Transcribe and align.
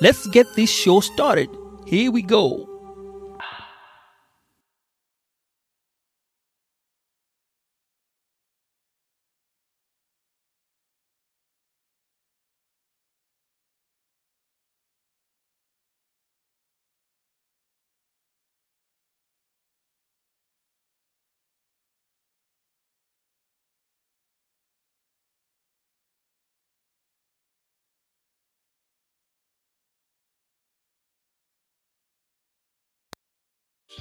let's 0.00 0.26
get 0.28 0.46
this 0.54 0.70
show 0.70 1.00
started. 1.00 1.50
Here 1.86 2.10
we 2.10 2.22
go. 2.22 2.69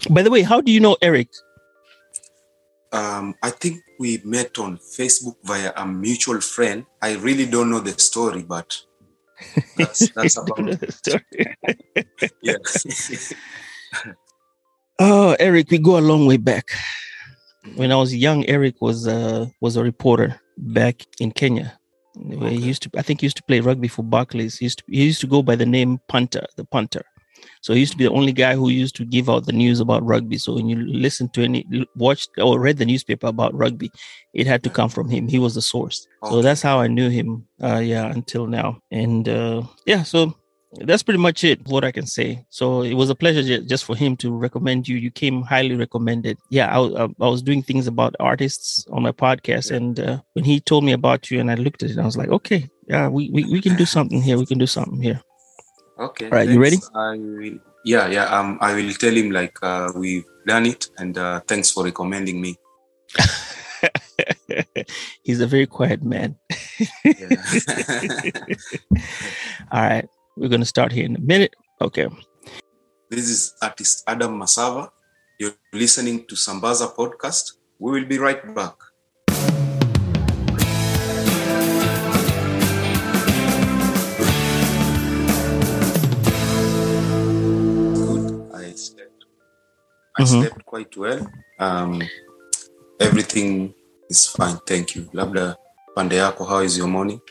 By 0.10 0.22
the 0.22 0.32
way, 0.32 0.42
how 0.42 0.62
do 0.62 0.72
you 0.72 0.80
know 0.80 0.98
Eric? 1.02 1.30
Um, 2.92 3.36
I 3.44 3.52
think 3.52 3.82
we 4.00 4.20
met 4.24 4.58
on 4.58 4.78
Facebook 4.78 5.36
via 5.44 5.72
a 5.76 5.86
mutual 5.86 6.42
friend. 6.42 6.86
I 7.02 7.16
really 7.16 7.46
don't 7.46 7.70
know 7.70 7.80
the 7.80 7.98
story, 8.00 8.42
but 8.42 8.76
that's, 9.78 10.10
that's 10.16 10.38
about 10.38 10.68
it. 10.68 10.94
Story. 10.94 11.24
Yeah. 12.42 12.56
Oh, 15.02 15.34
Eric, 15.40 15.72
we 15.72 15.78
go 15.78 15.98
a 15.98 16.02
long 16.02 16.28
way 16.28 16.36
back. 16.36 16.72
When 17.76 17.90
I 17.90 17.96
was 17.96 18.14
young, 18.14 18.46
Eric 18.48 18.82
was 18.82 19.08
uh, 19.08 19.46
was 19.62 19.78
a 19.78 19.84
reporter 19.84 20.42
back 20.58 21.06
in 21.22 21.32
Kenya. 21.32 21.80
Where 22.16 22.50
he 22.50 22.58
used 22.58 22.82
to, 22.84 22.90
I 22.98 23.02
think, 23.02 23.22
he 23.22 23.26
used 23.26 23.38
to 23.38 23.44
play 23.44 23.62
rugby 23.62 23.88
for 23.88 24.04
Barclays. 24.04 24.58
He 24.58 24.66
used 24.66 24.80
to, 24.80 24.84
he 24.90 25.06
used 25.06 25.22
to 25.22 25.28
go 25.28 25.42
by 25.42 25.56
the 25.56 25.66
name 25.66 26.02
Punter, 26.10 26.46
the 26.58 26.66
punter. 26.66 27.06
So 27.62 27.74
he 27.74 27.82
used 27.82 27.92
to 27.92 27.98
be 27.98 28.06
the 28.06 28.12
only 28.12 28.32
guy 28.32 28.56
who 28.56 28.70
used 28.70 28.96
to 28.96 29.06
give 29.06 29.30
out 29.30 29.46
the 29.46 29.52
news 29.52 29.80
about 29.80 30.06
rugby. 30.06 30.38
So 30.38 30.54
when 30.54 30.70
you 30.70 30.78
listen 30.78 31.28
to 31.30 31.44
any, 31.44 31.66
watched 31.96 32.30
or 32.38 32.60
read 32.60 32.78
the 32.78 32.86
newspaper 32.86 33.28
about 33.28 33.54
rugby, 33.54 33.92
it 34.34 34.48
had 34.48 34.64
to 34.64 34.70
come 34.70 34.90
from 34.90 35.10
him. 35.10 35.28
He 35.28 35.40
was 35.40 35.56
the 35.56 35.62
source. 35.62 36.08
So 36.30 36.42
that's 36.42 36.62
how 36.62 36.80
I 36.80 36.88
knew 36.88 37.10
him. 37.10 37.46
Uh, 37.62 37.80
yeah, 37.80 38.06
until 38.06 38.48
now. 38.48 38.80
And 38.92 39.28
uh, 39.28 39.64
yeah, 39.86 40.04
so 40.04 40.36
that's 40.86 41.04
pretty 41.04 41.20
much 41.20 41.44
it. 41.44 41.60
What 41.68 41.84
I 41.84 41.92
can 41.92 42.06
say. 42.06 42.46
So 42.50 42.84
it 42.84 42.94
was 42.94 43.10
a 43.10 43.16
pleasure 43.16 43.44
ju- 43.44 43.66
just 43.66 43.84
for 43.84 43.96
him 43.96 44.16
to 44.18 44.32
recommend 44.32 44.88
you. 44.88 44.96
You 44.98 45.12
came 45.12 45.42
highly 45.42 45.76
recommended. 45.76 46.38
Yeah, 46.52 46.70
I, 46.70 46.76
w- 46.76 46.96
I- 46.96 47.26
I 47.26 47.28
was 47.28 47.42
doing 47.42 47.62
things 47.64 47.88
about 47.88 48.16
artists 48.22 48.86
on 48.92 49.02
my 49.04 49.12
podcast, 49.12 49.72
Yeah. 49.72 49.78
and 49.78 50.00
uh, 50.00 50.22
when 50.34 50.46
he 50.46 50.60
told 50.62 50.84
me 50.86 50.92
about 50.94 51.30
you, 51.32 51.40
and 51.42 51.50
I 51.52 51.56
looked 51.56 51.84
at 51.84 51.90
it, 51.90 51.98
I 51.98 52.06
was 52.06 52.16
like, 52.16 52.30
okay, 52.30 52.70
yeah, 52.88 53.08
we, 53.10 53.30
we, 53.34 53.44
we 53.52 53.60
can 53.62 53.76
do 53.76 53.86
something 53.86 54.22
here. 54.22 54.38
We 54.38 54.46
can 54.46 54.60
do 54.60 54.68
something 54.68 55.02
here. 55.02 55.22
Okay. 56.00 56.26
All 56.26 56.32
right, 56.32 56.48
you 56.48 56.62
ready? 56.62 56.78
I 56.96 57.18
will, 57.18 57.60
yeah, 57.84 58.08
yeah. 58.08 58.26
Um, 58.32 58.58
I 58.62 58.74
will 58.74 58.94
tell 58.94 59.14
him 59.14 59.32
like 59.32 59.58
uh, 59.62 59.92
we've 59.96 60.24
done 60.48 60.66
it, 60.66 60.88
and 60.98 61.18
uh, 61.18 61.42
thanks 61.42 61.72
for 61.72 61.84
recommending 61.84 62.40
me. 62.40 62.56
He's 65.24 65.42
a 65.42 65.48
very 65.48 65.68
quiet 65.68 66.02
man. 66.02 66.38
All 69.72 69.84
right, 69.84 70.08
we're 70.38 70.48
gonna 70.48 70.64
start 70.66 70.94
here 70.94 71.06
in 71.06 71.18
a 71.18 71.20
minute. 71.20 71.54
Okay. 71.82 72.08
this 73.10 73.28
is 73.28 73.56
artist 73.62 74.04
Adam 74.08 74.40
Masava. 74.40 74.92
You're 75.38 75.56
listening 75.74 76.26
to 76.28 76.36
Sambaza 76.36 76.96
podcast. 76.96 77.60
We 77.78 77.92
will 77.92 78.08
be 78.08 78.20
right 78.20 78.40
back. 78.56 78.76
I 90.20 90.24
Mhm. 90.24 90.42
slept 90.42 90.66
quite 90.66 90.98
well. 90.98 91.32
Um, 91.60 92.02
everything 93.00 93.74
is 94.10 94.28
fine. 94.28 94.58
Thank 94.68 94.96
you. 94.96 95.04
Labda 95.14 95.56
pande 95.96 96.16
yako, 96.16 96.46
how 96.48 96.60
is 96.60 96.78
your 96.78 96.88
morning? 96.88 97.22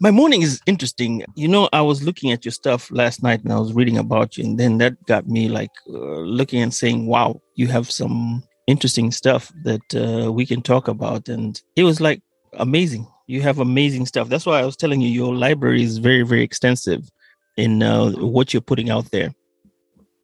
My 0.00 0.10
morning 0.10 0.42
is 0.42 0.60
interesting. 0.64 1.24
You 1.34 1.48
know, 1.48 1.68
I 1.72 1.82
was 1.82 2.02
looking 2.02 2.30
at 2.32 2.44
your 2.44 2.52
stuff 2.52 2.88
last 2.90 3.22
night 3.22 3.42
and 3.42 3.52
I 3.52 3.58
was 3.58 3.74
reading 3.74 3.98
about 3.98 4.36
you, 4.38 4.44
and 4.44 4.58
then 4.58 4.78
that 4.78 4.94
got 5.06 5.26
me 5.28 5.48
like 5.48 5.72
uh, 5.90 6.20
looking 6.38 6.62
and 6.62 6.72
saying, 6.72 7.06
wow, 7.06 7.40
you 7.56 7.66
have 7.66 7.90
some 7.90 8.42
interesting 8.66 9.10
stuff 9.10 9.52
that 9.64 9.94
uh, 9.94 10.32
we 10.32 10.46
can 10.46 10.62
talk 10.62 10.88
about. 10.88 11.28
And 11.28 11.60
it 11.76 11.82
was 11.84 12.00
like 12.00 12.22
amazing. 12.54 13.06
You 13.26 13.42
have 13.42 13.58
amazing 13.58 14.06
stuff. 14.06 14.28
That's 14.28 14.46
why 14.46 14.60
I 14.60 14.64
was 14.64 14.76
telling 14.76 15.00
you 15.02 15.10
your 15.10 15.34
library 15.34 15.82
is 15.82 15.98
very, 15.98 16.22
very 16.22 16.42
extensive 16.44 17.10
in 17.56 17.82
uh, 17.82 18.10
what 18.12 18.54
you're 18.54 18.62
putting 18.62 18.88
out 18.88 19.10
there. 19.10 19.34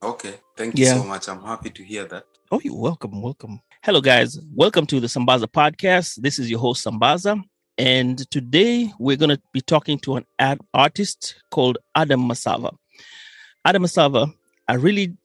Okay. 0.02 0.34
Thank 0.56 0.78
you 0.78 0.87
Yeah. 0.87 0.94
so 0.98 1.04
much. 1.04 1.28
I'm 1.28 1.42
happy 1.42 1.70
to 1.70 1.82
hear 1.84 2.04
that. 2.06 2.25
Oh, 2.53 2.60
you're 2.62 2.76
welcome. 2.76 3.20
Welcome. 3.20 3.60
Hello, 3.82 4.00
guys. 4.00 4.38
Welcome 4.54 4.87
to 4.87 5.00
the 5.00 5.06
Sambaza 5.09 5.47
podcast. 5.47 6.20
This 6.22 6.38
is 6.38 6.48
your 6.50 6.60
host, 6.60 6.84
Sambaza. 6.84 7.42
And 7.76 8.19
today 8.31 8.92
we're 9.00 9.16
going 9.16 9.31
to 9.37 9.41
be 9.53 9.60
talking 9.60 9.98
to 10.00 10.16
an 10.16 10.25
ad- 10.38 10.60
artist 10.72 11.34
called 11.50 11.78
Adam 11.97 12.20
Masava. 12.28 12.72
Adam 13.65 13.82
Masava, 13.82 14.32
I 14.69 14.75
really 14.75 15.16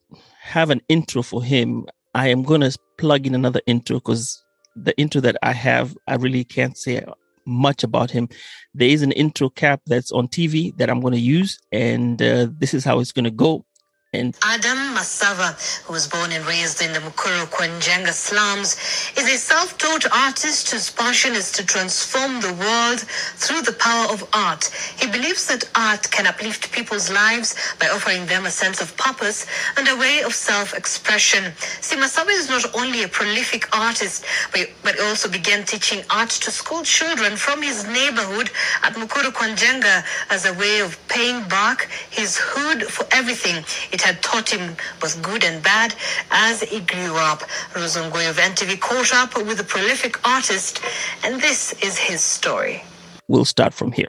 have 0.42 0.70
an 0.70 0.80
intro 0.88 1.22
for 1.22 1.44
him. 1.44 1.86
I 2.14 2.28
am 2.28 2.42
going 2.42 2.62
to 2.62 2.76
plug 2.98 3.26
in 3.26 3.34
another 3.36 3.60
intro 3.66 3.98
because 3.98 4.42
the 4.74 4.96
intro 4.98 5.20
that 5.20 5.36
I 5.44 5.52
have, 5.52 5.96
I 6.08 6.16
really 6.16 6.42
can't 6.42 6.76
say 6.76 7.04
much 7.46 7.84
about 7.84 8.10
him. 8.10 8.28
There 8.74 8.88
is 8.88 9.02
an 9.02 9.12
intro 9.12 9.48
cap 9.48 9.80
that's 9.86 10.10
on 10.10 10.26
TV 10.26 10.76
that 10.78 10.90
I'm 10.90 11.00
going 11.00 11.14
to 11.14 11.20
use, 11.20 11.58
and 11.70 12.20
uh, 12.20 12.48
this 12.58 12.74
is 12.74 12.84
how 12.84 12.98
it's 12.98 13.12
going 13.12 13.24
to 13.24 13.30
go. 13.30 13.64
And 14.12 14.36
Adam 14.42 14.96
Masava, 14.96 15.54
who 15.84 15.92
was 15.92 16.08
born 16.08 16.32
and 16.32 16.44
raised 16.44 16.82
in 16.82 16.92
the 16.92 16.98
Mukuru 16.98 17.48
kwa 17.48 17.66
Njenga 17.66 18.10
slums, 18.12 18.74
is 19.16 19.22
a 19.32 19.38
self-taught 19.38 20.04
artist 20.10 20.68
whose 20.72 20.90
passion 20.90 21.34
is 21.34 21.52
to 21.52 21.64
transform 21.64 22.40
the 22.40 22.52
world 22.54 22.98
through 23.36 23.62
the 23.62 23.72
power 23.74 24.12
of 24.12 24.28
art. 24.32 24.64
He 24.98 25.06
believes 25.06 25.46
that 25.46 25.62
art 25.76 26.10
can 26.10 26.26
uplift 26.26 26.72
people's 26.72 27.08
lives 27.08 27.54
by 27.78 27.86
offering 27.86 28.26
them 28.26 28.46
a 28.46 28.50
sense 28.50 28.80
of 28.80 28.96
purpose 28.96 29.46
and 29.76 29.86
a 29.86 29.96
way 29.96 30.22
of 30.24 30.34
self-expression. 30.34 31.52
See, 31.80 31.94
Masava 31.94 32.30
is 32.30 32.50
not 32.50 32.66
only 32.74 33.04
a 33.04 33.08
prolific 33.08 33.72
artist, 33.78 34.24
but, 34.50 34.70
but 34.82 34.98
also 35.02 35.30
began 35.30 35.62
teaching 35.64 36.02
art 36.10 36.30
to 36.30 36.50
school 36.50 36.82
children 36.82 37.36
from 37.36 37.62
his 37.62 37.86
neighborhood 37.86 38.50
at 38.82 38.94
Mukuru 38.94 39.32
kwa 39.32 39.46
Njenga 39.54 40.02
as 40.30 40.46
a 40.46 40.54
way 40.54 40.80
of 40.80 40.98
paying 41.06 41.46
back 41.48 41.88
his 42.10 42.36
hood 42.36 42.82
for 42.82 43.06
everything 43.12 43.62
it 43.92 43.99
had 44.00 44.22
taught 44.22 44.48
him 44.50 44.76
both 45.00 45.20
good 45.22 45.44
and 45.44 45.62
bad 45.62 45.94
as 46.30 46.62
he 46.62 46.80
grew 46.80 47.16
up. 47.16 47.40
Rozongoy 47.74 48.28
of 48.30 48.36
NTV 48.36 48.80
caught 48.80 49.12
up 49.14 49.36
with 49.36 49.60
a 49.60 49.64
prolific 49.64 50.26
artist, 50.26 50.80
and 51.24 51.40
this 51.40 51.72
is 51.82 51.98
his 51.98 52.20
story. 52.22 52.82
we'll 53.28 53.44
start 53.44 53.72
from 53.74 53.92
here. 53.92 54.08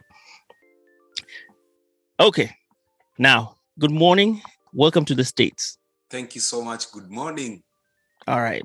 Okay. 2.19 2.51
Now, 3.17 3.57
good 3.79 3.91
morning. 3.91 4.41
Welcome 4.73 5.05
to 5.05 5.15
the 5.15 5.23
States. 5.23 5.77
Thank 6.09 6.35
you 6.35 6.41
so 6.41 6.61
much. 6.63 6.91
Good 6.91 7.09
morning. 7.09 7.63
All 8.27 8.41
right. 8.41 8.63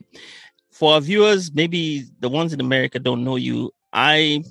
For 0.71 0.95
our 0.95 1.01
viewers, 1.01 1.53
maybe 1.53 2.05
the 2.21 2.29
ones 2.29 2.53
in 2.53 2.61
America 2.61 2.99
don't 2.99 3.25
know 3.25 3.37
you. 3.37 3.73
I 3.93 4.45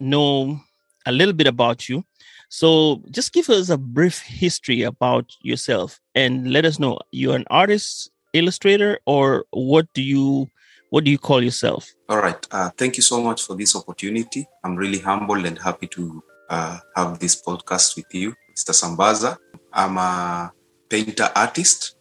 know 0.00 0.60
a 1.06 1.12
little 1.12 1.34
bit 1.34 1.46
about 1.46 1.88
you. 1.88 2.04
So 2.48 3.02
just 3.10 3.32
give 3.32 3.48
us 3.50 3.68
a 3.68 3.76
brief 3.76 4.20
history 4.20 4.82
about 4.82 5.36
yourself 5.42 6.00
and 6.14 6.50
let 6.50 6.64
us 6.64 6.78
know 6.78 6.98
you're 7.12 7.36
an 7.36 7.44
artist, 7.50 8.10
illustrator, 8.32 8.98
or 9.06 9.44
what 9.50 9.86
do 9.92 10.02
you 10.02 10.48
what 10.90 11.04
do 11.04 11.10
you 11.10 11.18
call 11.18 11.42
yourself? 11.42 11.92
All 12.08 12.18
right. 12.18 12.46
Uh, 12.50 12.70
thank 12.78 12.96
you 12.96 13.02
so 13.02 13.20
much 13.22 13.42
for 13.42 13.54
this 13.54 13.76
opportunity. 13.76 14.46
I'm 14.64 14.74
really 14.74 14.98
humbled 14.98 15.44
and 15.44 15.58
happy 15.58 15.86
to 15.88 16.22
uh, 16.48 16.78
have 16.96 17.18
this 17.18 17.42
podcast 17.42 17.96
with 17.96 18.06
you, 18.12 18.34
Mr. 18.56 18.72
Sambaza. 18.72 19.36
I'm 19.72 19.98
a 19.98 20.50
painter 20.88 21.28
artist 21.36 21.96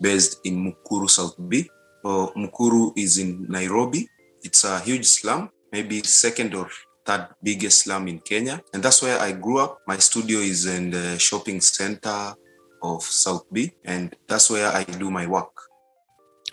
based 0.00 0.38
in 0.44 0.62
Mukuru, 0.64 1.10
South 1.10 1.34
B. 1.48 1.68
Mukuru 2.04 2.92
is 2.96 3.18
in 3.18 3.46
Nairobi. 3.48 4.08
It's 4.42 4.64
a 4.64 4.78
huge 4.78 5.06
slum, 5.06 5.50
maybe 5.72 6.00
second 6.02 6.54
or 6.54 6.70
third 7.10 7.26
biggest 7.42 7.82
slum 7.82 8.08
in 8.08 8.18
Kenya. 8.20 8.60
And 8.72 8.82
that's 8.82 9.02
where 9.02 9.18
I 9.18 9.32
grew 9.32 9.58
up. 9.58 9.78
My 9.86 9.98
studio 9.98 10.38
is 10.38 10.66
in 10.66 10.90
the 10.90 11.18
shopping 11.18 11.60
center 11.60 12.34
of 12.82 13.02
South 13.02 13.44
B, 13.52 13.72
and 13.84 14.14
that's 14.28 14.50
where 14.50 14.68
I 14.68 14.84
do 14.84 15.10
my 15.10 15.26
work. 15.26 15.52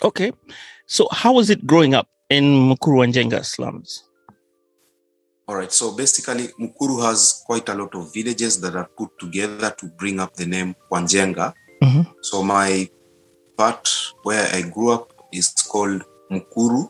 Okay. 0.04 0.32
So 0.86 1.08
how 1.12 1.34
was 1.34 1.50
it 1.50 1.66
growing 1.66 1.94
up 1.94 2.08
in 2.30 2.44
Mukuru 2.44 3.04
and 3.04 3.14
Jenga 3.14 3.46
slums? 3.46 4.04
All 5.48 5.56
right. 5.56 5.72
So 5.72 5.96
basically, 5.96 6.50
Mukuru 6.60 7.02
has 7.04 7.44
quite 7.46 7.70
a 7.70 7.74
lot 7.74 7.96
of 7.96 8.14
villages 8.14 8.60
that 8.62 8.76
are 8.76 8.90
put 8.98 9.10
together 9.20 9.74
to 9.78 9.88
bring 9.98 10.20
up 10.20 10.34
the 10.34 10.46
name 10.46 10.76
Wanjenga. 10.92 11.54
Mhm. 11.84 12.08
So 12.22 12.44
my 12.44 12.90
part 13.58 13.90
where 14.24 14.48
I 14.54 14.62
grew 14.62 14.92
up 14.92 15.14
is 15.32 15.54
called 15.72 16.04
Mukuru 16.32 16.90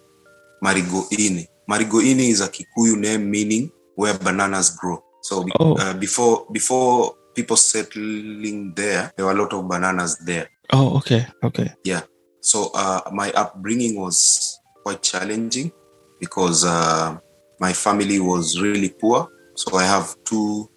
Mariguini. 0.63 1.47
Mariguini 1.69 2.29
is 2.29 2.41
a 2.41 2.47
Kikuyu 2.47 2.97
name 2.97 3.29
meaning 3.29 3.71
where 3.95 4.13
bananas 4.17 4.69
grow. 4.71 5.03
So 5.21 5.45
Oh. 5.59 5.75
uh, 5.75 5.93
before 5.93 6.45
before 6.51 7.15
people 7.35 7.57
settling 7.57 8.73
there, 8.75 9.11
there 9.15 9.25
were 9.25 9.31
a 9.31 9.35
lot 9.35 9.53
of 9.53 9.67
bananas 9.67 10.17
there. 10.25 10.47
Oh, 10.73 10.97
okay. 10.97 11.25
Okay. 11.43 11.69
Yeah. 11.83 12.01
So 12.41 12.71
uh, 12.73 13.01
my 13.11 13.31
upbringing 13.31 13.99
was 13.99 14.57
quite 14.83 15.01
challenging 15.01 15.71
because 16.19 16.63
uh, 16.65 17.17
my 17.59 17.73
family 17.73 18.19
was 18.19 18.61
really 18.61 18.89
poor. 18.89 19.27
So 19.55 19.75
I 19.77 19.83
have 19.85 20.15
two, 20.23 20.69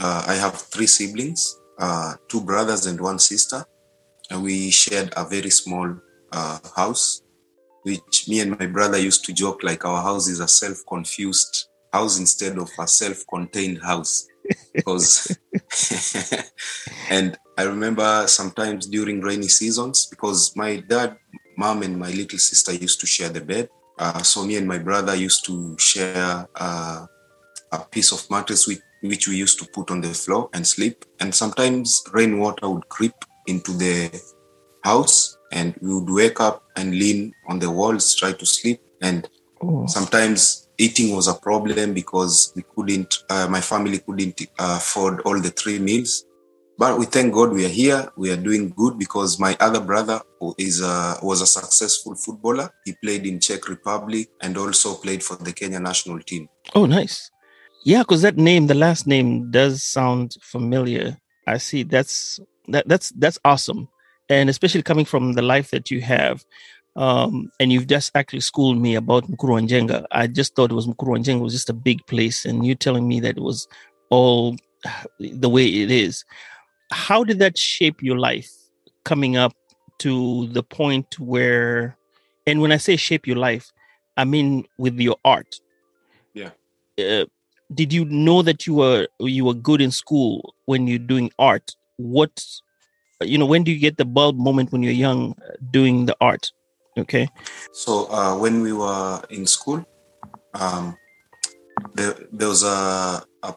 uh, 0.00 0.24
I 0.26 0.34
have 0.34 0.54
three 0.56 0.86
siblings, 0.86 1.56
uh, 1.78 2.14
two 2.28 2.40
brothers 2.40 2.86
and 2.86 3.00
one 3.00 3.18
sister, 3.18 3.64
and 4.30 4.42
we 4.42 4.70
shared 4.70 5.12
a 5.16 5.24
very 5.24 5.50
small 5.50 5.94
uh, 6.32 6.58
house, 6.74 7.22
which 7.84 8.28
me 8.28 8.40
and 8.40 8.58
my 8.58 8.66
brother 8.66 8.98
used 8.98 9.24
to 9.26 9.32
joke 9.32 9.62
like 9.62 9.84
our 9.84 10.02
house 10.02 10.28
is 10.28 10.40
a 10.40 10.48
self-confused 10.48 11.68
house 11.92 12.18
instead 12.18 12.58
of 12.58 12.68
a 12.78 12.86
self-contained 12.86 13.80
house, 13.82 14.26
because. 14.74 15.38
and 17.10 17.38
I 17.56 17.62
remember 17.64 18.26
sometimes 18.26 18.86
during 18.86 19.20
rainy 19.20 19.48
seasons 19.48 20.06
because 20.06 20.56
my 20.56 20.76
dad, 20.76 21.16
mom, 21.56 21.82
and 21.82 21.98
my 21.98 22.10
little 22.10 22.38
sister 22.38 22.74
used 22.74 23.00
to 23.00 23.06
share 23.06 23.28
the 23.28 23.40
bed. 23.40 23.68
Uh, 23.96 24.22
so 24.22 24.44
me 24.44 24.56
and 24.56 24.66
my 24.66 24.78
brother 24.78 25.14
used 25.14 25.44
to 25.46 25.76
share 25.78 26.48
uh, 26.56 27.06
a 27.70 27.78
piece 27.92 28.10
of 28.10 28.28
mattress 28.28 28.66
which, 28.66 28.80
which 29.02 29.28
we 29.28 29.36
used 29.36 29.60
to 29.60 29.68
put 29.72 29.90
on 29.92 30.00
the 30.00 30.08
floor 30.08 30.50
and 30.52 30.66
sleep. 30.66 31.04
And 31.20 31.32
sometimes 31.32 32.02
rainwater 32.12 32.68
would 32.68 32.88
creep 32.88 33.14
into 33.46 33.70
the 33.72 34.10
house, 34.82 35.38
and 35.54 35.74
we 35.80 35.94
would 35.94 36.10
wake 36.10 36.40
up 36.40 36.62
and 36.76 36.90
lean 36.92 37.32
on 37.48 37.58
the 37.58 37.70
walls, 37.70 38.14
try 38.14 38.32
to 38.32 38.46
sleep. 38.46 38.80
And 39.02 39.28
Oh. 39.62 39.86
sometimes 39.86 40.68
eating 40.76 41.14
was 41.16 41.26
a 41.28 41.34
problem 41.34 41.94
because 41.94 42.52
we 42.56 42.62
couldn't 42.74 43.12
uh, 43.30 43.46
my 43.48 43.60
family 43.60 43.98
couldn't 44.00 44.38
uh, 44.58 44.76
afford 44.80 45.20
all 45.24 45.40
the 45.40 45.50
three 45.50 45.78
meals 45.78 46.24
but 46.76 46.98
we 46.98 47.06
thank 47.06 47.32
god 47.32 47.50
we 47.52 47.64
are 47.64 47.74
here 47.82 48.00
we 48.22 48.30
are 48.32 48.36
doing 48.48 48.68
good 48.76 48.98
because 48.98 49.38
my 49.38 49.56
other 49.60 49.80
brother 49.80 50.20
who 50.40 50.54
is 50.58 50.82
a, 50.82 51.16
was 51.22 51.40
a 51.40 51.46
successful 51.46 52.14
footballer 52.24 52.68
he 52.84 52.92
played 53.02 53.24
in 53.30 53.38
czech 53.40 53.68
republic 53.68 54.28
and 54.42 54.58
also 54.58 54.94
played 55.04 55.22
for 55.22 55.36
the 55.36 55.52
kenya 55.52 55.80
national 55.80 56.18
team 56.30 56.48
Oh, 56.74 56.86
nice. 56.86 57.30
Yeah, 57.84 58.00
because 58.02 58.22
that 58.22 58.36
name, 58.36 58.66
the 58.66 58.74
last 58.86 59.06
name, 59.06 59.50
does 59.50 59.82
sound 59.82 60.36
familiar. 60.42 61.16
I 61.46 61.58
see. 61.58 61.84
That's 61.84 62.40
that. 62.68 62.84
That's 62.88 63.08
that's 63.22 63.38
awesome, 63.44 63.88
and 64.28 64.48
especially 64.48 64.82
coming 64.82 65.04
from 65.04 65.32
the 65.32 65.42
life 65.42 65.70
that 65.70 65.90
you 65.90 66.00
have, 66.00 66.44
um, 66.96 67.50
and 67.58 67.72
you've 67.72 67.86
just 67.86 68.12
actually 68.14 68.40
schooled 68.40 68.78
me 68.78 68.94
about 68.94 69.24
Mukuru 69.30 69.58
and 69.58 69.68
Jenga. 69.68 70.04
I 70.12 70.26
just 70.26 70.54
thought 70.54 70.70
it 70.70 70.74
was 70.74 70.86
Mukuru 70.86 71.16
and 71.16 71.24
Jenga 71.24 71.40
was 71.40 71.52
just 71.52 71.70
a 71.70 71.74
big 71.74 72.06
place, 72.06 72.44
and 72.44 72.64
you 72.64 72.74
telling 72.74 73.08
me 73.08 73.20
that 73.20 73.36
it 73.36 73.42
was 73.42 73.66
all 74.10 74.56
the 75.18 75.48
way 75.48 75.66
it 75.66 75.90
is. 75.90 76.24
How 76.90 77.24
did 77.24 77.38
that 77.40 77.58
shape 77.58 78.02
your 78.02 78.18
life 78.18 78.50
coming 79.04 79.36
up 79.36 79.52
to 79.98 80.46
the 80.48 80.62
point 80.62 81.18
where, 81.18 81.96
and 82.46 82.60
when 82.60 82.72
I 82.72 82.76
say 82.76 82.96
shape 82.96 83.26
your 83.26 83.36
life, 83.36 83.72
I 84.16 84.24
mean 84.24 84.66
with 84.78 84.98
your 85.00 85.16
art 85.24 85.60
uh, 86.98 87.24
did 87.72 87.92
you 87.92 88.04
know 88.04 88.42
that 88.42 88.66
you 88.66 88.74
were 88.74 89.08
you 89.20 89.44
were 89.44 89.54
good 89.54 89.80
in 89.80 89.90
school 89.90 90.54
when 90.66 90.86
you're 90.86 90.98
doing 90.98 91.30
art 91.38 91.74
what 91.96 92.44
you 93.22 93.38
know 93.38 93.46
when 93.46 93.62
do 93.64 93.72
you 93.72 93.78
get 93.78 93.96
the 93.96 94.04
bulb 94.04 94.36
moment 94.36 94.72
when 94.72 94.82
you're 94.82 94.92
young 94.92 95.32
uh, 95.32 95.52
doing 95.70 96.06
the 96.06 96.16
art 96.20 96.50
okay 96.98 97.28
So 97.72 98.06
uh, 98.10 98.38
when 98.38 98.62
we 98.62 98.72
were 98.72 99.20
in 99.30 99.46
school, 99.46 99.84
um, 100.54 100.96
there, 101.94 102.14
there 102.32 102.48
was 102.48 102.62
a, 102.62 103.22
a 103.42 103.54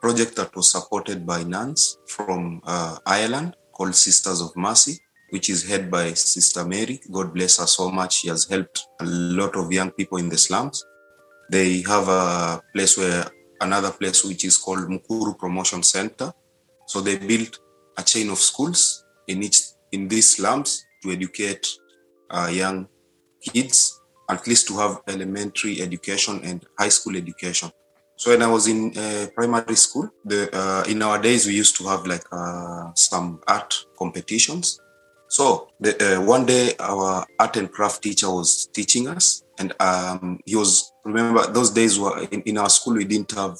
project 0.00 0.36
that 0.36 0.56
was 0.56 0.70
supported 0.70 1.26
by 1.26 1.42
nuns 1.42 1.98
from 2.06 2.62
uh, 2.64 2.96
Ireland 3.04 3.54
called 3.72 3.94
Sisters 3.94 4.40
of 4.40 4.56
Mercy, 4.56 4.98
which 5.28 5.50
is 5.50 5.68
head 5.68 5.90
by 5.90 6.14
Sister 6.14 6.64
Mary. 6.64 7.00
God 7.12 7.34
bless 7.34 7.58
her 7.58 7.66
so 7.66 7.90
much. 7.90 8.20
She 8.20 8.28
has 8.28 8.48
helped 8.48 8.86
a 9.00 9.04
lot 9.04 9.56
of 9.56 9.70
young 9.70 9.90
people 9.90 10.18
in 10.18 10.30
the 10.30 10.38
slums. 10.38 10.82
They 11.50 11.82
have 11.82 12.08
a 12.08 12.62
place 12.74 12.96
where 12.96 13.26
another 13.60 13.90
place 13.90 14.24
which 14.24 14.44
is 14.46 14.56
called 14.56 14.88
Mukuru 14.88 15.38
Promotion 15.38 15.82
Center. 15.82 16.32
So 16.86 17.02
they 17.02 17.18
built 17.18 17.58
a 17.96 18.02
chain 18.02 18.30
of 18.30 18.38
schools 18.38 19.04
in 19.26 19.42
each 19.42 19.60
in 19.92 20.08
these 20.08 20.36
slums 20.36 20.84
to 21.02 21.10
educate 21.10 21.66
uh, 22.30 22.48
young 22.52 22.88
kids 23.42 24.00
at 24.28 24.46
least 24.46 24.68
to 24.68 24.76
have 24.78 25.00
elementary 25.08 25.82
education 25.82 26.40
and 26.44 26.64
high 26.78 26.88
school 26.88 27.16
education. 27.16 27.70
So 28.16 28.30
when 28.30 28.42
I 28.42 28.46
was 28.46 28.68
in 28.68 28.96
uh, 28.96 29.26
primary 29.34 29.76
school, 29.76 30.08
the 30.24 30.54
uh, 30.54 30.84
in 30.88 31.02
our 31.02 31.20
days 31.20 31.46
we 31.46 31.54
used 31.54 31.76
to 31.78 31.84
have 31.88 32.06
like 32.06 32.24
uh, 32.30 32.92
some 32.94 33.40
art 33.48 33.74
competitions. 33.98 34.80
So 35.28 35.68
the, 35.80 35.92
uh, 35.96 36.20
one 36.20 36.44
day 36.44 36.74
our 36.78 37.24
art 37.38 37.56
and 37.56 37.70
craft 37.70 38.02
teacher 38.02 38.28
was 38.28 38.66
teaching 38.66 39.08
us, 39.08 39.42
and 39.58 39.72
um, 39.80 40.38
he 40.44 40.54
was 40.54 40.92
remember 41.04 41.46
those 41.50 41.70
days 41.70 41.98
were 41.98 42.26
in, 42.30 42.42
in 42.42 42.58
our 42.58 42.68
school 42.68 42.94
we 42.94 43.04
didn't 43.04 43.32
have 43.32 43.58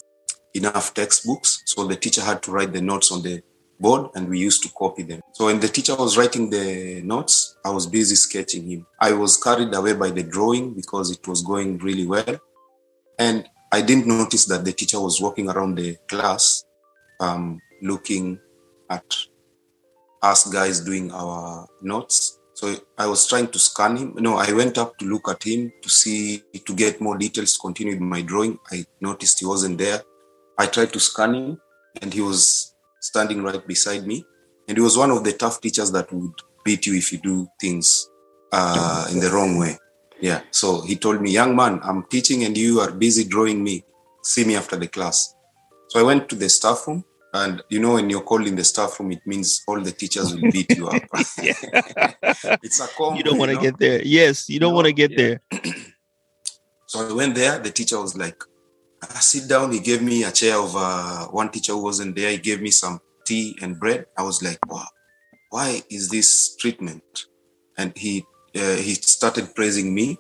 enough 0.55 0.93
textbooks, 0.95 1.63
so 1.65 1.87
the 1.87 1.97
teacher 1.97 2.23
had 2.23 2.43
to 2.43 2.51
write 2.51 2.73
the 2.73 2.83
notes 2.83 3.11
on 3.11 3.23
the 3.23 3.43
board 3.81 4.11
and 4.15 4.29
we 4.29 4.39
used 4.39 4.63
to 4.63 4.69
copy 4.71 5.03
them. 5.03 5.21
So 5.33 5.47
when 5.47 5.61
the 5.61 5.69
teacher 5.69 5.97
was 5.97 6.17
writing 6.19 6.51
the 6.51 7.03
notes, 7.03 7.57
I 7.65 7.71
was 7.71 7.87
busy 7.87 8.15
sketching 8.15 8.71
him. 8.71 8.87
I 9.01 9.13
was 9.13 9.37
carried 9.37 9.75
away 9.75 9.95
by 9.95 10.11
the 10.11 10.23
drawing 10.23 10.75
because 10.75 11.11
it 11.11 11.27
was 11.27 11.43
going 11.43 11.79
really 11.79 12.07
well. 12.07 12.39
And 13.19 13.49
I 13.73 13.83
didn't 13.83 14.07
notice 14.07 14.47
that 14.47 14.65
the 14.65 14.73
teacher 14.73 15.01
was 15.01 15.21
walking 15.21 15.49
around 15.49 15.77
the 15.77 15.97
class 16.09 16.65
um, 17.21 17.61
looking 17.83 18.39
at 18.89 19.05
us 20.23 20.51
guys 20.51 20.81
doing 20.81 21.13
our 21.13 21.67
notes. 21.83 22.39
So 22.55 22.75
I 22.99 23.07
was 23.07 23.27
trying 23.27 23.49
to 23.49 23.59
scan 23.59 23.97
him. 23.97 24.15
No, 24.17 24.37
I 24.37 24.53
went 24.53 24.77
up 24.77 24.99
to 24.99 25.07
look 25.07 25.29
at 25.29 25.43
him 25.43 25.73
to 25.83 25.89
see, 25.89 26.43
to 26.67 26.75
get 26.75 27.01
more 27.01 27.17
details, 27.17 27.57
continue 27.57 27.99
my 27.99 28.21
drawing. 28.23 28.59
I 28.71 28.85
noticed 29.01 29.41
he 29.41 29.47
wasn't 29.47 29.79
there. 29.79 30.03
I 30.59 30.67
tried 30.67 30.93
to 30.93 31.01
scan 31.01 31.35
him 31.35 31.61
and 32.03 32.13
he 32.13 32.21
was 32.21 32.70
standing 33.01 33.43
right 33.43 33.67
beside 33.67 34.07
me. 34.07 34.25
And 34.69 34.77
he 34.79 34.83
was 34.83 34.97
one 34.97 35.11
of 35.11 35.25
the 35.25 35.33
tough 35.33 35.61
teachers 35.61 35.91
that 35.93 36.13
would 36.13 36.33
beat 36.65 36.87
you 36.87 36.95
if 36.95 37.13
you 37.13 37.19
do 37.19 37.49
things 37.61 38.09
uh, 38.53 39.09
in 39.11 39.21
the 39.21 39.31
wrong 39.31 39.59
way. 39.59 39.77
Yeah. 40.21 40.43
So 40.51 40.83
he 40.83 40.97
told 40.97 41.21
me, 41.23 41.31
young 41.33 41.57
man, 41.57 41.81
I'm 41.83 42.05
teaching 42.05 42.45
and 42.45 42.57
you 42.57 42.81
are 42.81 42.93
busy 42.93 43.25
drawing 43.25 43.63
me. 43.65 43.85
See 44.23 44.45
me 44.45 44.55
after 44.57 44.77
the 44.77 44.87
class. 44.89 45.35
So 45.89 45.99
I 46.01 46.03
went 46.03 46.29
to 46.29 46.37
the 46.37 46.49
staff 46.49 46.87
room. 46.87 47.05
And 47.33 47.63
you 47.71 47.79
know, 47.81 47.95
when 47.95 48.11
you're 48.11 48.23
called 48.23 48.47
in 48.47 48.57
the 48.57 48.65
staff 48.65 48.99
room, 49.01 49.13
it 49.13 49.27
means 49.27 49.63
all 49.67 49.81
the 49.81 49.93
teachers 49.93 50.35
will 50.35 50.51
beat 50.51 50.71
you 50.77 50.89
up. 50.89 51.03
it's 52.63 52.81
a 52.81 52.89
combo, 52.89 53.17
you 53.17 53.23
don't 53.23 53.39
want 53.39 53.51
to 53.51 53.55
know? 53.55 53.61
get 53.61 53.79
there 53.79 54.03
yes 54.03 54.49
you 54.49 54.59
don't 54.61 54.75
No, 54.75 54.75
want 54.75 54.87
to 54.87 54.93
get 54.93 55.11
yeah. 55.13 55.17
there 55.17 55.41
So 56.87 57.09
I 57.09 57.13
went 57.13 57.37
there. 57.37 57.59
The 57.61 57.71
teacher 57.71 58.01
was 58.01 58.17
like, 58.17 58.43
"Ah, 59.03 59.21
"Sit 59.21 59.49
down." 59.49 59.73
He 59.73 59.81
gave 59.81 60.03
me 60.03 60.25
a 60.25 60.33
chair 60.33 60.57
of 60.57 60.77
uh, 60.77 61.27
one 61.29 61.51
teacher 61.51 61.73
who 61.73 61.83
wasn't 61.83 62.17
there. 62.17 62.31
He 62.31 62.39
gave 62.39 62.61
me 62.61 62.71
some 62.71 63.01
tea 63.25 63.57
and 63.63 63.79
bread. 63.79 64.07
I 64.17 64.23
was 64.23 64.43
like, 64.43 64.59
"Wow, 64.67 64.89
why 65.51 65.83
is 65.91 66.09
this 66.09 66.57
treatment?" 66.57 67.27
And 67.79 67.97
he 67.97 68.25
uh, 68.57 68.77
he 68.77 68.95
started 68.95 69.55
praising 69.55 69.95
me, 69.95 70.19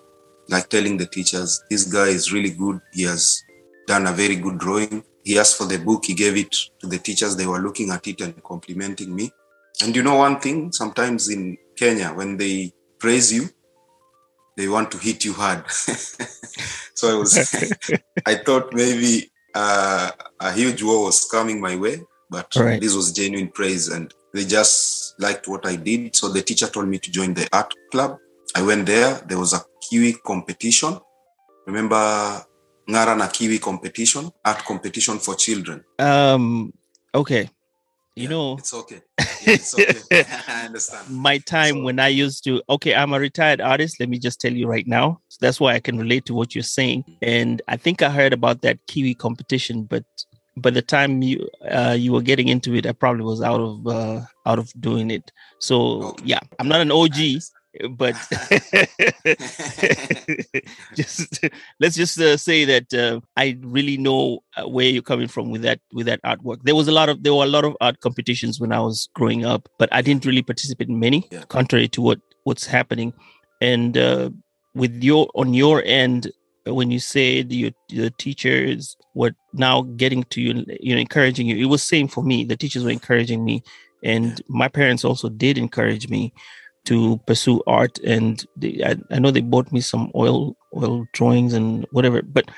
like 0.48 0.68
telling 0.68 0.96
the 0.96 1.06
teachers, 1.06 1.62
"This 1.70 1.84
guy 1.84 2.08
is 2.08 2.32
really 2.32 2.50
good. 2.50 2.80
He 2.92 3.04
has 3.04 3.42
done 3.86 4.06
a 4.06 4.12
very 4.12 4.36
good 4.36 4.58
drawing." 4.58 5.04
He 5.24 5.38
asked 5.38 5.58
for 5.58 5.66
the 5.66 5.78
book. 5.78 6.06
He 6.06 6.14
gave 6.14 6.36
it 6.36 6.54
to 6.80 6.86
the 6.86 6.98
teachers. 6.98 7.36
They 7.36 7.46
were 7.46 7.60
looking 7.60 7.90
at 7.90 8.06
it 8.06 8.20
and 8.20 8.42
complimenting 8.42 9.14
me. 9.14 9.30
And 9.82 9.94
you 9.94 10.02
know 10.02 10.16
one 10.16 10.40
thing? 10.40 10.72
Sometimes 10.72 11.28
in 11.28 11.56
Kenya, 11.76 12.08
when 12.08 12.36
they 12.36 12.72
praise 12.98 13.32
you, 13.32 13.48
they 14.56 14.68
want 14.68 14.90
to 14.92 14.98
hit 14.98 15.24
you 15.24 15.32
hard. 15.32 15.64
so 15.70 17.10
I 17.10 17.14
was, 17.18 17.32
I 18.26 18.34
thought 18.36 18.72
maybe 18.72 19.30
uh, 19.54 20.10
a 20.40 20.52
huge 20.52 20.82
war 20.82 21.04
was 21.04 21.28
coming 21.30 21.60
my 21.60 21.76
way, 21.76 22.02
but 22.30 22.54
Right. 22.56 22.80
this 22.80 22.94
was 22.94 23.12
genuine 23.12 23.48
praise, 23.48 23.88
and 23.88 24.12
they 24.34 24.44
just 24.44 25.14
liked 25.18 25.48
what 25.48 25.66
I 25.66 25.76
did. 25.76 26.14
So 26.16 26.28
the 26.28 26.42
teacher 26.42 26.66
told 26.68 26.88
me 26.88 26.98
to 26.98 27.10
join 27.10 27.34
the 27.34 27.48
art 27.52 27.72
club. 27.90 28.18
I 28.54 28.62
went 28.62 28.86
there. 28.86 29.14
There 29.26 29.38
was 29.38 29.52
a 29.54 29.60
Kiwi 29.88 30.14
competition. 30.24 30.98
Remember 31.66 32.44
Ngara 32.88 33.16
na 33.16 33.28
Kiwi 33.28 33.58
competition, 33.58 34.30
art 34.44 34.64
competition 34.64 35.18
for 35.18 35.34
children. 35.36 35.84
um 35.98 36.72
okay 37.14 37.48
you 38.20 38.28
Yeah, 38.28 38.28
know, 38.36 38.56
it's 38.58 38.74
okay. 38.74 39.00
Yeah, 39.18 39.54
it's 39.54 39.74
okay. 39.74 40.00
I 40.48 40.66
understand. 40.66 41.08
my 41.10 41.38
time 41.38 41.76
So- 41.76 41.82
when 41.84 41.98
I 41.98 42.08
used 42.08 42.44
to, 42.44 42.62
okay, 42.68 42.94
I'm 42.94 43.12
a 43.12 43.20
retired 43.20 43.60
artist. 43.60 43.98
Let 44.00 44.08
me 44.08 44.18
just 44.18 44.40
tell 44.40 44.52
you 44.52 44.66
right 44.68 44.86
now. 44.86 45.20
So 45.28 45.38
that's 45.40 45.60
why 45.60 45.74
I 45.74 45.80
can 45.80 45.98
relate 45.98 46.24
to 46.26 46.34
what 46.34 46.54
you're 46.54 46.62
saying. 46.78 47.04
And 47.22 47.62
I 47.68 47.76
think 47.76 48.02
I 48.02 48.10
heard 48.10 48.32
about 48.32 48.62
that 48.62 48.78
Kiwi 48.88 49.14
competition, 49.14 49.84
but 49.84 50.04
by 50.56 50.70
the 50.70 50.82
time 50.82 51.22
you 51.22 51.48
uh, 51.70 51.96
you 51.98 52.12
were 52.12 52.22
getting 52.22 52.48
into 52.48 52.74
it, 52.74 52.84
I 52.86 52.92
probably 52.92 53.24
was 53.24 53.40
out 53.40 53.60
of 53.60 53.86
uh, 53.86 54.20
out 54.46 54.58
of 54.58 54.70
doing 54.80 55.10
it. 55.10 55.32
So 55.58 56.02
Okay. 56.10 56.24
yeah, 56.26 56.40
I'm 56.58 56.68
not 56.68 56.80
an 56.80 56.90
OG, 56.92 57.16
but 57.90 58.16
just 60.94 61.44
let's 61.78 61.96
just 61.96 62.18
uh, 62.20 62.36
say 62.36 62.64
that 62.64 62.92
uh, 62.94 63.20
I 63.36 63.56
really 63.62 63.96
know 63.96 64.40
uh, 64.56 64.68
where 64.68 64.86
you're 64.86 65.02
coming 65.02 65.28
from 65.28 65.50
with 65.50 65.62
that 65.62 65.80
with 65.92 66.06
that 66.06 66.22
artwork. 66.22 66.62
There 66.62 66.74
was 66.74 66.88
a 66.88 66.92
lot 66.92 67.08
of 67.08 67.22
there 67.22 67.34
were 67.34 67.44
a 67.44 67.48
lot 67.48 67.64
of 67.64 67.76
art 67.80 68.00
competitions 68.00 68.60
when 68.60 68.72
I 68.72 68.80
was 68.80 69.08
growing 69.14 69.44
up, 69.44 69.68
but 69.78 69.88
I 69.92 70.02
didn't 70.02 70.24
really 70.24 70.42
participate 70.42 70.88
in 70.88 70.98
many, 70.98 71.28
Yeah. 71.30 71.44
contrary 71.48 71.88
to 71.88 72.02
what 72.02 72.20
what's 72.44 72.66
happening. 72.66 73.12
And 73.60 73.96
uh, 73.96 74.30
with 74.74 75.02
your 75.02 75.28
on 75.34 75.54
your 75.54 75.82
end, 75.84 76.30
uh, 76.66 76.74
when 76.74 76.90
you 76.90 76.98
said 76.98 77.52
your 77.52 77.70
the 77.88 78.10
teachers 78.10 78.96
were 79.14 79.32
now 79.52 79.82
getting 79.82 80.24
to 80.24 80.40
you, 80.40 80.64
you 80.80 80.94
know, 80.94 81.00
encouraging 81.00 81.46
you, 81.46 81.56
it 81.56 81.66
was 81.66 81.82
same 81.82 82.08
for 82.08 82.24
me. 82.24 82.44
The 82.44 82.56
teachers 82.56 82.84
were 82.84 82.90
encouraging 82.90 83.44
me, 83.44 83.62
and 84.02 84.40
my 84.48 84.68
parents 84.68 85.04
also 85.04 85.28
did 85.28 85.58
encourage 85.58 86.08
me 86.08 86.32
to 86.86 87.18
pursue 87.26 87.62
art 87.66 87.98
and 88.00 88.46
they, 88.56 88.82
I, 88.84 88.96
I 89.10 89.18
know 89.18 89.30
they 89.30 89.40
bought 89.42 89.70
me 89.72 89.80
some 89.80 90.10
oil 90.14 90.56
oil 90.76 91.06
drawings 91.12 91.52
and 91.52 91.86
whatever 91.92 92.22
but 92.22 92.50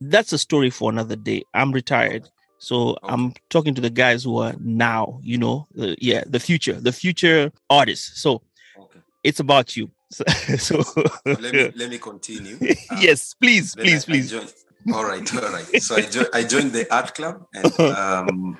that's 0.00 0.32
a 0.32 0.38
story 0.38 0.70
for 0.70 0.90
another 0.90 1.16
day 1.16 1.44
i'm 1.54 1.72
retired 1.72 2.28
so 2.58 2.96
i'm 3.02 3.32
talking 3.48 3.74
to 3.74 3.80
the 3.80 3.90
guys 3.90 4.24
who 4.24 4.38
are 4.38 4.54
now 4.60 5.18
you 5.22 5.38
know 5.38 5.66
uh, 5.80 5.94
yeah 5.98 6.22
the 6.26 6.40
future 6.40 6.74
the 6.74 6.92
future 6.92 7.50
artists 7.70 8.20
so 8.22 8.42
okay. 8.78 8.98
it's 9.24 9.40
about 9.40 9.76
you 9.76 9.90
so, 10.10 10.24
so 10.58 10.82
Let 11.24 11.54
me 11.54 11.70
let 11.76 11.88
me 11.88 11.98
continue. 11.98 12.58
Uh, 12.90 12.96
yes 13.00 13.34
please 13.34 13.74
please 13.76 14.02
I- 14.02 14.06
I 14.06 14.10
please 14.10 14.30
joined- 14.30 14.52
all 14.94 15.04
right, 15.04 15.34
all 15.36 15.52
right. 15.52 15.82
So 15.82 15.94
I, 15.96 16.00
jo- 16.00 16.30
I 16.32 16.42
joined 16.42 16.72
the 16.72 16.86
art 16.92 17.14
club, 17.14 17.44
and 17.54 17.70
um, 17.80 18.56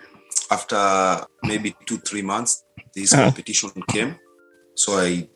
after 0.51 1.25
maybe 1.45 1.75
two 1.87 1.97
three 1.99 2.23
months, 2.23 2.63
this 2.95 3.13
Uh-huh. 3.13 3.25
competition 3.25 3.71
came. 3.89 4.17
So 4.81 4.89
I 5.09 5.29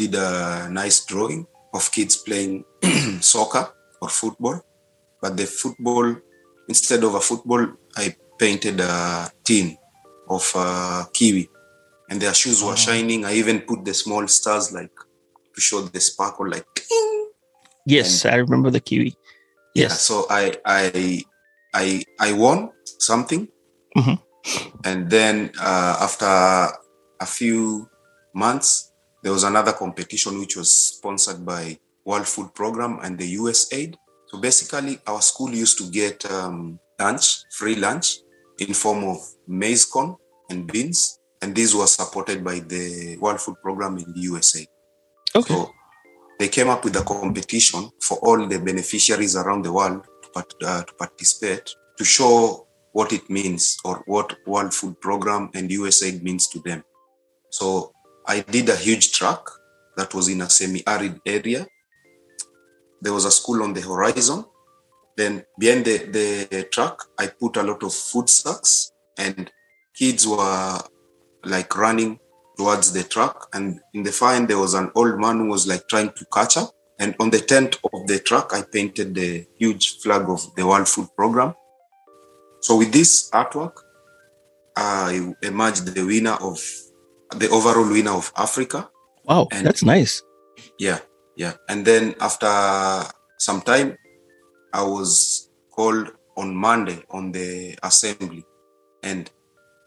did 0.00 0.14
a 0.14 0.68
nice 0.80 0.98
drawing 1.10 1.42
of 1.76 1.82
kids 1.96 2.14
playing 2.26 2.64
soccer 3.20 3.64
or 4.02 4.08
football, 4.08 4.56
but 5.22 5.36
the 5.36 5.46
football 5.46 6.06
instead 6.68 7.04
of 7.04 7.14
a 7.14 7.20
football, 7.20 7.62
I 7.96 8.14
painted 8.38 8.80
a 8.80 9.30
team 9.44 9.76
of 10.28 10.44
uh, 10.56 11.04
kiwi, 11.16 11.44
and 12.10 12.20
their 12.20 12.34
shoes 12.34 12.58
were 12.64 12.72
Oh. 12.78 12.84
shining. 12.86 13.24
I 13.24 13.32
even 13.42 13.60
put 13.68 13.84
the 13.84 13.94
small 13.94 14.24
stars 14.38 14.72
like 14.78 14.96
to 15.54 15.60
show 15.60 15.80
the 15.82 16.00
sparkle, 16.00 16.48
like 16.54 16.66
yes 17.88 18.24
i 18.26 18.34
remember 18.44 18.70
the 18.76 18.80
kiwi 18.88 19.10
yeah 19.74 19.82
yes 19.86 20.00
so 20.08 20.26
i 20.28 20.44
i 20.66 21.22
i 21.82 21.86
i 22.26 22.32
won 22.44 22.58
something 23.08 23.42
Mhm. 23.96 24.16
and 24.88 24.98
then 25.14 25.50
uh, 25.70 25.94
after 26.06 26.26
a 27.26 27.26
few 27.38 27.88
months 28.36 28.92
there 29.22 29.32
was 29.32 29.44
another 29.44 29.72
competition 29.72 30.38
which 30.38 30.56
was 30.56 30.70
sponsored 30.70 31.44
by 31.44 31.76
world 32.04 32.28
food 32.28 32.54
program 32.54 32.98
and 33.02 33.18
the 33.18 33.36
usaid 33.36 33.96
so 34.28 34.38
basically 34.38 34.98
our 35.06 35.22
school 35.22 35.50
used 35.50 35.78
to 35.78 35.90
get 35.90 36.24
um, 36.30 36.78
lunch 37.00 37.26
free 37.58 37.76
lunch 37.76 38.18
in 38.58 38.72
form 38.74 39.04
of 39.04 39.18
maize 39.48 39.84
corn 39.84 40.14
and 40.50 40.70
beans 40.72 41.18
and 41.42 41.54
these 41.54 41.74
were 41.74 41.86
supported 41.86 42.44
by 42.44 42.58
the 42.60 43.16
world 43.18 43.40
food 43.40 43.56
program 43.62 43.98
in 43.98 44.12
the 44.12 44.20
usa 44.20 44.66
okay. 45.34 45.54
So 45.54 45.72
they 46.38 46.48
came 46.48 46.68
up 46.68 46.84
with 46.84 46.96
a 46.96 47.02
competition 47.02 47.90
for 48.00 48.18
all 48.18 48.46
the 48.46 48.58
beneficiaries 48.58 49.36
around 49.36 49.62
the 49.62 49.72
world 49.72 50.04
to, 50.22 50.66
uh, 50.66 50.82
to 50.82 50.94
participate 50.94 51.74
to 51.96 52.04
show 52.04 52.66
what 52.92 53.12
it 53.12 53.28
means 53.28 53.78
or 53.84 54.02
what 54.06 54.36
World 54.46 54.72
Food 54.72 55.00
Program 55.00 55.50
and 55.54 55.70
USAID 55.70 56.22
means 56.22 56.48
to 56.48 56.60
them. 56.60 56.82
So 57.50 57.92
I 58.26 58.40
did 58.40 58.68
a 58.68 58.76
huge 58.76 59.12
truck 59.12 59.50
that 59.96 60.14
was 60.14 60.28
in 60.28 60.40
a 60.40 60.50
semi-arid 60.50 61.20
area. 61.24 61.66
There 63.00 63.12
was 63.12 63.24
a 63.24 63.30
school 63.30 63.62
on 63.62 63.72
the 63.72 63.80
horizon. 63.80 64.44
Then 65.16 65.44
behind 65.58 65.84
the, 65.84 65.98
the 66.50 66.64
truck, 66.64 67.04
I 67.18 67.28
put 67.28 67.56
a 67.56 67.62
lot 67.62 67.82
of 67.82 67.94
food 67.94 68.28
sacks 68.28 68.92
and 69.16 69.50
kids 69.94 70.26
were 70.26 70.78
like 71.44 71.76
running 71.76 72.18
towards 72.56 72.92
the 72.92 73.02
truck 73.02 73.48
and 73.52 73.80
in 73.94 74.02
the 74.02 74.30
end 74.32 74.48
there 74.48 74.58
was 74.58 74.74
an 74.74 74.90
old 74.94 75.18
man 75.18 75.38
who 75.38 75.48
was 75.48 75.66
like 75.66 75.86
trying 75.88 76.10
to 76.10 76.24
catch 76.32 76.56
up 76.56 76.70
and 76.98 77.14
on 77.20 77.30
the 77.30 77.38
tent 77.38 77.78
of 77.92 78.06
the 78.06 78.18
truck 78.18 78.52
i 78.54 78.62
painted 78.72 79.14
the 79.14 79.46
huge 79.58 79.98
flag 79.98 80.22
of 80.28 80.54
the 80.56 80.66
world 80.66 80.88
food 80.88 81.06
program 81.16 81.54
so 82.60 82.76
with 82.76 82.92
this 82.92 83.30
artwork 83.30 83.76
i 84.76 85.32
emerged 85.42 85.86
the 85.94 86.02
winner 86.02 86.36
of 86.40 86.58
the 87.38 87.48
overall 87.50 87.88
winner 87.90 88.12
of 88.12 88.32
africa 88.36 88.88
wow 89.24 89.46
and- 89.52 89.66
that's 89.66 89.82
nice 89.84 90.22
yeah 90.78 90.98
yeah 91.36 91.52
and 91.68 91.84
then 91.86 92.14
after 92.20 92.50
some 93.38 93.60
time 93.60 93.96
i 94.72 94.82
was 94.82 95.50
called 95.70 96.12
on 96.36 96.54
monday 96.54 97.02
on 97.10 97.32
the 97.32 97.76
assembly 97.82 98.44
and 99.02 99.30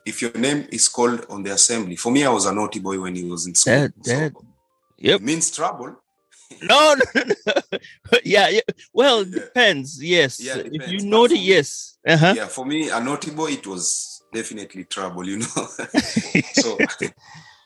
if 0.06 0.22
your 0.22 0.32
name 0.34 0.68
is 0.72 0.88
called 0.88 1.26
on 1.30 1.44
the 1.44 1.52
assembly 1.52 1.96
for 1.96 2.12
me 2.12 2.24
i 2.26 2.30
was 2.30 2.46
a 2.46 2.54
naughty 2.54 2.80
boy 2.80 3.00
when 3.00 3.16
he 3.16 3.24
was 3.24 3.46
in 3.48 3.56
school 3.56 3.74
That- 3.74 3.94
so 4.02 4.12
that- 4.14 4.34
yep 4.98 5.20
it 5.22 5.24
means 5.24 5.52
trouble 5.52 5.96
no, 6.64 6.96
no, 6.96 7.22
no. 7.46 7.54
yeah, 8.24 8.48
yeah. 8.50 8.62
Well, 8.92 9.20
it 9.20 9.28
Yeah. 9.28 9.40
depends. 9.40 10.02
Yes. 10.02 10.40
Yeah, 10.42 10.58
it 10.58 10.70
if 10.74 10.88
you 10.90 11.02
know 11.06 11.28
the 11.28 11.38
yes. 11.38 12.00
Uh-huh. 12.08 12.34
yeah 12.36 12.48
for 12.48 12.66
me 12.66 12.90
a 12.90 13.00
naughty 13.00 13.30
boy 13.30 13.52
it 13.52 13.68
was 13.68 13.84
definitely 14.34 14.84
trouble 14.86 15.28
you 15.28 15.38
know. 15.40 15.68
So 16.54 16.78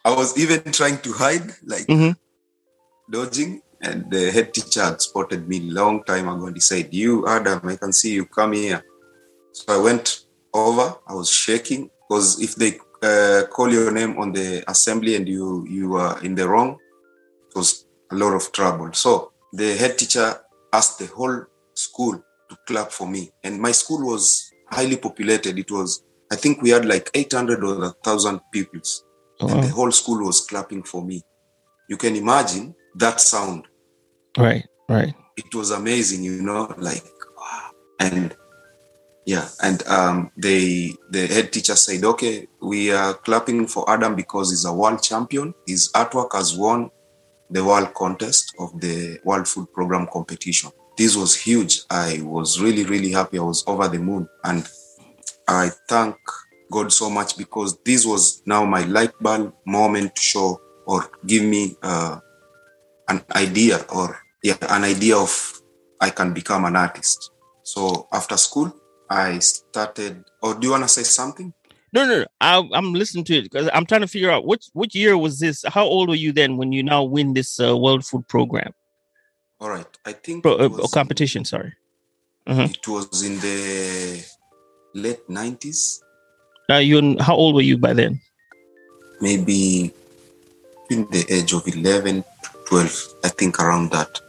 i 0.05 0.11
was 0.13 0.37
even 0.37 0.59
trying 0.71 0.97
to 0.99 1.11
hide 1.13 1.47
like 1.65 1.87
Mhm. 1.87 2.15
dodging 3.11 3.61
and 3.81 4.09
the 4.11 4.31
head 4.31 4.53
teacher 4.53 4.83
had 4.83 5.01
spotted 5.01 5.47
me 5.47 5.59
long 5.79 6.03
time 6.03 6.27
ago 6.29 6.45
and 6.47 6.55
he 6.55 6.61
said 6.61 6.93
you 6.93 7.27
adam 7.27 7.59
i 7.67 7.75
can 7.75 7.91
see 7.93 8.13
you 8.13 8.25
come 8.25 8.53
here. 8.53 8.81
So 9.53 9.65
i 9.75 9.77
went 9.89 10.07
over 10.53 10.95
i 11.07 11.13
was 11.13 11.29
shaking 11.29 11.89
because 12.07 12.41
if 12.41 12.55
they 12.55 12.71
uh, 13.09 13.43
call 13.55 13.69
your 13.71 13.91
name 13.91 14.17
on 14.17 14.31
the 14.31 14.63
assembly 14.69 15.15
and 15.15 15.27
you 15.27 15.65
you 15.77 15.95
are 15.95 16.15
in 16.23 16.35
the 16.35 16.47
wrong 16.47 16.71
it 17.49 17.55
was 17.55 17.85
a 18.11 18.15
lot 18.15 18.33
of 18.33 18.51
trouble. 18.51 18.91
So 18.93 19.31
the 19.53 19.75
head 19.75 19.97
teacher 19.97 20.27
asked 20.71 20.99
the 20.99 21.07
whole 21.07 21.37
school 21.75 22.13
to 22.49 22.55
clap 22.67 22.91
for 22.91 23.07
me 23.07 23.31
and 23.43 23.59
my 23.59 23.71
school 23.71 24.01
was 24.11 24.23
highly 24.71 24.97
populated. 24.97 25.57
It 25.59 25.69
was 25.71 26.03
i 26.33 26.35
think 26.35 26.61
we 26.61 26.69
had 26.75 26.85
like 26.85 27.09
800 27.13 27.63
or 27.63 27.75
1000 27.79 28.39
pupils 28.51 29.03
Oh, 29.39 29.47
and 29.47 29.63
the 29.63 29.69
whole 29.69 29.91
school 29.91 30.25
was 30.25 30.41
clapping 30.41 30.83
for 30.83 31.03
me. 31.03 31.21
You 31.89 31.97
can 31.97 32.15
imagine 32.15 32.75
that 32.95 33.19
sound. 33.19 33.65
Right, 34.37 34.65
right. 34.87 35.13
It 35.35 35.53
was 35.53 35.71
amazing, 35.71 36.23
you 36.23 36.41
know, 36.41 36.73
like 36.77 37.03
wow. 37.37 37.69
And 37.99 38.35
yeah, 39.25 39.47
and 39.61 39.85
um, 39.87 40.31
they 40.37 40.93
the 41.09 41.27
head 41.27 41.51
teacher 41.51 41.75
said, 41.75 42.03
"Okay, 42.03 42.47
we 42.61 42.91
are 42.91 43.13
clapping 43.13 43.67
for 43.67 43.89
Adam 43.89 44.15
because 44.15 44.51
he's 44.51 44.65
a 44.65 44.73
world 44.73 45.01
champion. 45.01 45.53
His 45.67 45.91
artwork 45.93 46.33
has 46.33 46.55
won 46.55 46.89
the 47.49 47.63
world 47.63 47.93
contest 47.93 48.53
of 48.59 48.79
the 48.79 49.19
World 49.23 49.47
Food 49.47 49.71
Program 49.73 50.07
competition. 50.11 50.71
This 50.97 51.15
was 51.15 51.35
huge. 51.35 51.81
I 51.89 52.19
was 52.21 52.61
really, 52.61 52.83
really 52.83 53.11
happy. 53.11 53.39
I 53.39 53.43
was 53.43 53.63
over 53.65 53.87
the 53.87 53.99
moon, 53.99 54.27
and 54.43 54.67
I 55.53 55.69
thank 55.87 56.15
God 56.71 56.91
so 56.91 57.09
much 57.09 57.37
because 57.37 57.77
this 57.85 58.05
was 58.05 58.41
now 58.45 58.65
my 58.65 58.83
light 58.85 59.11
bulb 59.21 59.53
moment 59.65 60.15
to 60.15 60.21
show 60.21 60.61
or 60.85 61.09
give 61.25 61.43
me 61.43 61.75
uh, 61.83 62.19
an 63.09 63.23
idea 63.35 63.85
or 63.93 64.19
yeah, 64.43 64.57
an 64.69 64.83
idea 64.83 65.17
of 65.17 65.61
I 66.01 66.09
can 66.09 66.33
become 66.33 66.65
an 66.65 66.75
artist. 66.75 67.31
So 67.63 68.07
after 68.11 68.35
school, 68.37 68.75
I 69.09 69.39
started. 69.39 70.23
Or 70.41 70.55
do 70.55 70.67
you 70.67 70.71
want 70.71 70.83
to 70.83 70.89
say 70.89 71.03
something? 71.03 71.53
No, 71.93 72.05
no, 72.05 72.19
no. 72.21 72.25
I, 72.41 72.67
I'm 72.73 72.93
listening 72.93 73.23
to 73.25 73.37
it 73.37 73.43
because 73.43 73.69
I'm 73.71 73.85
trying 73.85 74.01
to 74.01 74.07
figure 74.07 74.31
out 74.31 74.45
which 74.45 74.65
which 74.73 74.95
year 74.95 75.17
was 75.17 75.39
this. 75.39 75.63
How 75.67 75.85
old 75.85 76.09
were 76.09 76.15
you 76.15 76.31
then 76.31 76.57
when 76.57 76.71
you 76.71 76.83
now 76.83 77.03
win 77.03 77.33
this 77.33 77.59
uh, 77.59 77.77
World 77.77 78.05
Food 78.05 78.27
Program 78.27 78.73
All 79.59 79.69
right, 79.69 79.85
I 80.05 80.13
think 80.13 80.43
Pro, 80.43 80.55
uh, 80.55 80.87
competition? 80.87 81.45
Sorry. 81.45 81.73
Mhm. 82.47 82.73
It 82.73 82.87
was 82.87 83.23
in 83.23 83.39
the 83.39 84.25
late 84.93 85.21
nineties, 85.29 86.01
Now 86.69 86.77
you 86.77 87.17
how 87.19 87.35
old 87.35 87.55
were 87.55 87.61
you 87.65 87.77
by 87.77 87.93
then? 87.93 88.19
maybe 89.21 89.91
in 90.89 91.07
the 91.11 91.25
age 91.29 91.53
of 91.53 91.67
eleven 91.67 92.23
to 92.43 92.49
twelve. 92.65 92.95
I 93.23 93.29
think 93.29 93.59
around 93.59 93.91
that. 93.91 94.19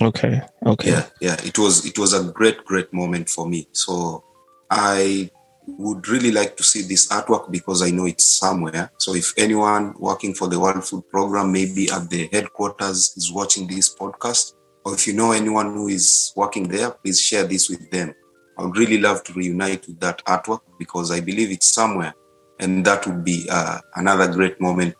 Okay, 0.00 0.42
okay. 0.66 0.90
yeah 0.90 1.06
yeah 1.20 1.36
it 1.44 1.56
was 1.58 1.86
it 1.86 1.96
was 1.98 2.12
a 2.14 2.24
great 2.32 2.64
great 2.64 2.92
moment 2.92 3.28
for 3.30 3.46
me 3.46 3.68
so 3.70 4.24
i 4.68 5.30
would 5.66 6.08
really 6.08 6.32
like 6.32 6.56
to 6.56 6.64
see 6.64 6.82
this 6.82 7.06
artwork 7.08 7.50
because 7.50 7.80
I 7.80 7.90
know 7.90 8.04
it's 8.04 8.24
somewhere. 8.24 8.90
So 8.98 9.14
if 9.14 9.32
anyone 9.38 9.94
working 9.98 10.34
for 10.34 10.46
the 10.46 10.60
World 10.60 10.84
Food 10.84 11.08
Program, 11.08 11.52
maybe 11.52 11.88
at 11.90 12.10
the 12.10 12.28
headquarters, 12.30 13.14
is 13.16 13.32
watching 13.32 13.66
this 13.66 13.88
podcast, 13.94 14.52
or 14.84 14.92
if 14.92 15.06
you 15.06 15.14
know 15.14 15.32
anyone 15.32 15.72
who 15.72 15.88
is 15.88 16.34
working 16.36 16.68
there, 16.68 16.90
please 16.90 17.18
share 17.18 17.44
this 17.44 17.70
with 17.70 17.90
them. 17.90 18.14
I 18.58 18.62
would 18.64 18.76
really 18.76 18.98
love 18.98 19.24
to 19.24 19.32
reunite 19.32 19.86
with 19.86 20.00
that 20.00 20.24
artwork 20.26 20.60
because 20.78 21.10
I 21.10 21.20
believe 21.20 21.50
it's 21.50 21.66
somewhere, 21.66 22.14
and 22.60 22.84
that 22.84 23.06
would 23.06 23.24
be 23.24 23.46
uh, 23.50 23.78
another 23.96 24.32
great 24.32 24.60
moment 24.60 24.94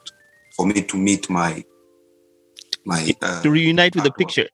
for 0.57 0.67
me 0.67 0.83
to 0.83 0.97
meet 0.97 1.31
my 1.31 1.65
my 2.85 3.15
uh, 3.23 3.43
to 3.43 3.51
reunite 3.51 3.95
with 3.95 4.05
the 4.05 4.11
picture. 4.13 4.49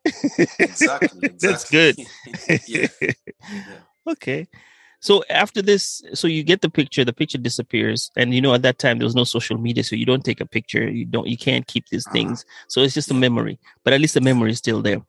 exactly, 0.58 1.20
exactly. 1.28 1.38
That's 1.40 1.70
good. 1.70 1.96
yeah. 2.66 2.88
Okay. 4.08 4.48
So 5.02 5.24
after 5.30 5.62
this, 5.62 6.02
so 6.12 6.28
you 6.28 6.42
get 6.42 6.60
the 6.60 6.68
picture, 6.68 7.04
the 7.04 7.12
picture 7.12 7.38
disappears, 7.38 8.10
and 8.16 8.34
you 8.34 8.40
know 8.42 8.52
at 8.52 8.62
that 8.62 8.78
time 8.78 8.98
there 8.98 9.06
was 9.06 9.14
no 9.14 9.24
social 9.24 9.56
media, 9.56 9.82
so 9.82 9.96
you 9.96 10.04
don't 10.04 10.24
take 10.24 10.40
a 10.42 10.46
picture, 10.46 10.86
you 10.88 11.06
don't, 11.06 11.26
you 11.26 11.38
can't 11.38 11.66
keep 11.66 11.88
these 11.88 12.06
Uh-huh. 12.06 12.18
things. 12.18 12.44
So 12.68 12.82
it's 12.82 12.92
just 12.94 13.10
a 13.10 13.14
memory, 13.14 13.58
but 13.82 13.94
at 13.94 14.00
least 14.00 14.14
the 14.14 14.20
memory 14.20 14.50
is 14.50 14.58
still 14.58 14.82
there. 14.82 15.00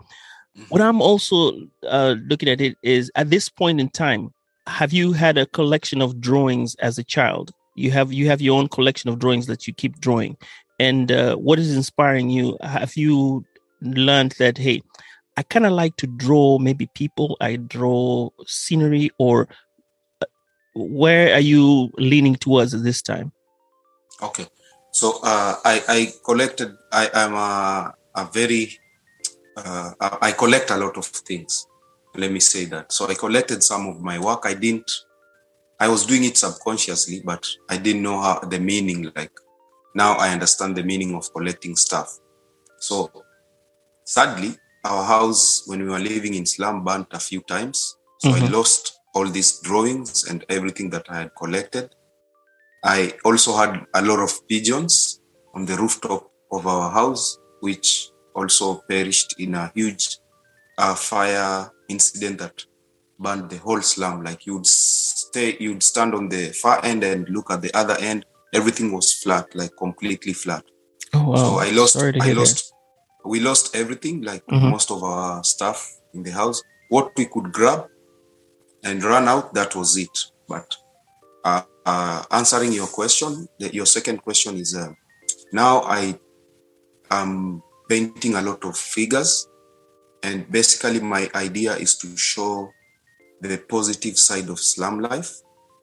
What 0.70 0.82
I'm 0.82 1.02
also 1.02 1.54
uh, 1.88 2.16
looking 2.28 2.50
at 2.50 2.62
it 2.62 2.78
is 2.84 3.12
at 3.16 3.30
this 3.30 3.50
point 3.50 3.80
in 3.80 3.90
time, 3.90 4.34
have 4.68 4.94
you 4.94 5.14
had 5.14 5.38
a 5.38 5.46
collection 5.46 6.02
of 6.02 6.20
drawings 6.20 6.76
as 6.76 6.98
a 6.98 7.04
child? 7.04 7.52
You 7.76 7.92
have 7.92 8.12
you 8.12 8.28
have 8.28 8.42
your 8.42 8.60
own 8.60 8.68
collection 8.68 9.10
of 9.10 9.18
drawings 9.18 9.48
that 9.48 9.66
you 9.66 9.74
keep 9.74 10.00
drawing, 10.00 10.38
and 10.80 11.12
uh, 11.12 11.36
what 11.36 11.58
is 11.58 11.76
inspiring 11.76 12.30
you? 12.30 12.58
Have 12.62 12.98
you 12.98 13.46
learned 13.82 14.36
that 14.40 14.58
hey, 14.58 14.82
I 15.38 15.44
kind 15.44 15.66
of 15.66 15.72
like 15.72 15.96
to 15.98 16.08
draw 16.08 16.60
maybe 16.60 16.88
people, 16.94 17.38
I 17.40 17.56
draw 17.56 18.30
scenery, 18.46 19.10
or 19.18 19.48
uh, 20.22 20.26
where 20.76 21.34
are 21.34 21.40
you 21.40 21.92
leaning 21.98 22.36
towards 22.36 22.74
at 22.74 22.84
this 22.84 23.02
time? 23.02 23.32
Okay. 24.22 24.46
So 24.92 25.20
uh, 25.24 25.56
I, 25.64 25.84
I 25.88 26.14
collected, 26.26 26.76
I 26.92 27.10
am 27.14 27.34
a, 27.34 27.94
a 28.16 28.26
very, 28.34 28.78
uh, 29.58 29.92
I 30.22 30.32
collect 30.32 30.72
a 30.72 30.78
lot 30.78 30.98
of 30.98 31.06
things. 31.06 31.68
Let 32.16 32.32
me 32.32 32.40
say 32.40 32.66
that. 32.66 32.92
So 32.92 33.08
I 33.08 33.14
collected 33.14 33.64
some 33.64 33.88
of 33.88 34.02
my 34.02 34.20
work. 34.20 34.42
I 34.46 34.54
didn't, 34.54 34.90
I 35.80 35.88
was 35.88 36.06
doing 36.06 36.26
it 36.26 36.38
subconsciously, 36.38 37.22
but 37.24 37.48
I 37.70 37.78
didn't 37.78 38.04
know 38.04 38.20
how 38.20 38.40
the 38.40 38.60
meaning, 38.60 39.12
like 39.16 39.32
now 39.96 40.14
I 40.14 40.30
understand 40.30 40.76
the 40.76 40.84
meaning 40.84 41.16
of 41.16 41.32
collecting 41.34 41.76
stuff. 41.76 42.18
So 42.80 43.12
sadly, 44.06 44.56
our 44.84 45.04
house, 45.04 45.64
when 45.68 45.84
we 45.84 45.90
were 45.90 46.00
living 46.00 46.34
in 46.34 46.46
slum, 46.46 46.84
burnt 46.84 47.08
a 47.12 47.20
few 47.20 47.42
times. 47.42 47.98
So 48.20 48.32
I 48.32 48.40
Mhm. 48.40 48.52
lost 48.52 49.00
all 49.14 49.28
these 49.28 49.60
drawings 49.60 50.26
and 50.30 50.46
everything 50.50 50.90
that 50.92 51.06
I 51.10 51.18
had 51.20 51.32
collected. 51.36 51.96
I 52.84 53.14
also 53.24 53.56
had 53.56 53.86
a 53.94 54.02
lot 54.02 54.20
of 54.20 54.48
pigeons 54.48 55.22
on 55.54 55.66
the 55.66 55.76
rooftop 55.78 56.32
of 56.52 56.66
our 56.66 56.90
house, 56.92 57.38
which 57.60 58.11
also 58.36 58.82
perished 58.90 59.36
in 59.40 59.56
a 59.56 59.72
huge 59.76 60.18
uh, 60.78 60.96
fire 60.96 61.70
incident 61.90 62.40
that 62.40 62.64
burned 63.20 63.50
the 63.50 63.58
whole 63.58 63.82
slum. 63.82 64.24
Like 64.24 64.46
you'd 64.46 64.66
stay, 64.66 65.58
you'd 65.60 65.84
stand 65.84 66.14
on 66.16 66.30
the 66.30 66.48
far 66.54 66.84
end 66.84 67.04
and 67.04 67.28
look 67.30 67.52
at 67.52 67.62
the 67.62 67.74
other 67.74 67.98
end. 68.00 68.26
Everything 68.54 68.92
was 68.92 69.14
flat, 69.14 69.48
like 69.56 69.72
completely 69.78 70.34
flat. 70.34 70.64
Oh 71.14 71.30
wow! 71.30 71.36
So 71.36 71.60
I 71.60 71.70
lost, 71.72 71.96
I 72.22 72.32
lost, 72.40 72.74
we 73.26 73.40
lost 73.40 73.76
everything, 73.76 74.22
like 74.24 74.46
Mhm. 74.48 74.72
most 74.72 74.92
of 74.92 75.04
our 75.04 75.44
stuff 75.44 75.90
in 76.14 76.24
the 76.24 76.32
house. 76.32 76.62
What 76.90 77.12
we 77.18 77.26
could 77.26 77.52
grab 77.54 77.88
and 78.84 79.04
run 79.04 79.28
out, 79.28 79.54
that 79.54 79.76
was 79.76 79.96
it. 79.98 80.10
But 80.48 80.76
uh, 81.46 81.62
uh, 81.86 82.24
answering 82.32 82.74
your 82.74 82.88
question, 82.88 83.48
the, 83.60 83.74
your 83.74 83.86
second 83.86 84.22
question 84.22 84.58
is 84.58 84.76
uh, 84.76 84.90
now 85.54 85.82
I 85.84 86.20
am 87.10 87.62
painting 87.92 88.36
a 88.36 88.42
lot 88.42 88.64
of 88.64 88.78
figures, 88.78 89.50
and 90.24 90.50
basically 90.50 91.02
my 91.02 91.30
idea 91.36 91.76
is 91.76 91.98
to 91.98 92.08
show 92.16 92.72
the 93.42 93.58
positive 93.68 94.18
side 94.18 94.48
of 94.48 94.60
slum 94.60 95.02
life, 95.02 95.32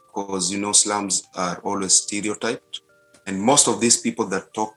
because 0.07 0.51
you 0.51 0.59
know 0.59 0.73
slums 0.73 1.29
are 1.35 1.57
always 1.65 1.93
stereotyped, 1.93 2.81
and 3.27 3.39
most 3.39 3.69
of 3.69 3.79
these 3.83 3.99
people 4.01 4.25
that 4.25 4.55
talk 4.55 4.75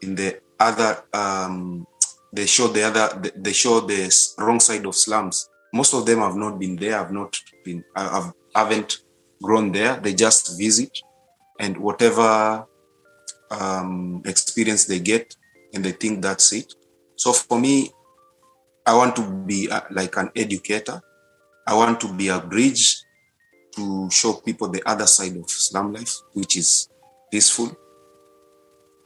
in 0.00 0.14
the 0.14 0.40
other 0.58 1.04
um, 1.12 1.86
they 2.32 2.46
show 2.46 2.68
the 2.68 2.82
other 2.82 3.06
they 3.36 3.52
show 3.52 3.80
the 3.80 4.00
wrong 4.38 4.60
side 4.60 4.86
of 4.86 4.94
slums. 4.94 5.50
Most 5.74 5.92
of 5.92 6.06
them 6.06 6.20
have 6.20 6.36
not 6.36 6.58
been 6.58 6.76
there 6.76 6.96
have 7.02 7.12
not 7.12 7.38
been 7.66 7.84
have, 7.94 8.32
haven't 8.54 9.00
grown 9.42 9.72
there. 9.72 9.96
They 9.96 10.14
just 10.14 10.56
visit 10.58 10.92
and 11.60 11.76
whatever 11.76 12.66
um, 13.50 14.22
experience 14.24 14.86
they 14.86 15.00
get 15.00 15.36
and 15.74 15.84
they 15.84 15.92
think 15.92 16.22
that's 16.22 16.52
it. 16.52 16.72
So 17.16 17.32
for 17.32 17.58
me 17.60 17.90
i 18.86 18.94
want 18.94 19.16
to 19.16 19.22
be 19.46 19.70
uh, 19.70 19.80
like 19.90 20.16
an 20.16 20.30
educator. 20.36 21.00
I 21.66 21.74
want 21.74 22.00
to 22.02 22.12
be 22.12 22.28
a 22.28 22.38
bridge 22.38 22.96
to 23.76 24.08
show 24.10 24.34
people 24.34 24.68
the 24.68 24.82
other 24.86 25.06
side 25.06 25.36
of 25.36 25.48
slum 25.48 25.94
life 25.94 26.14
which 26.34 26.56
is 26.56 26.88
peaceful 27.30 27.74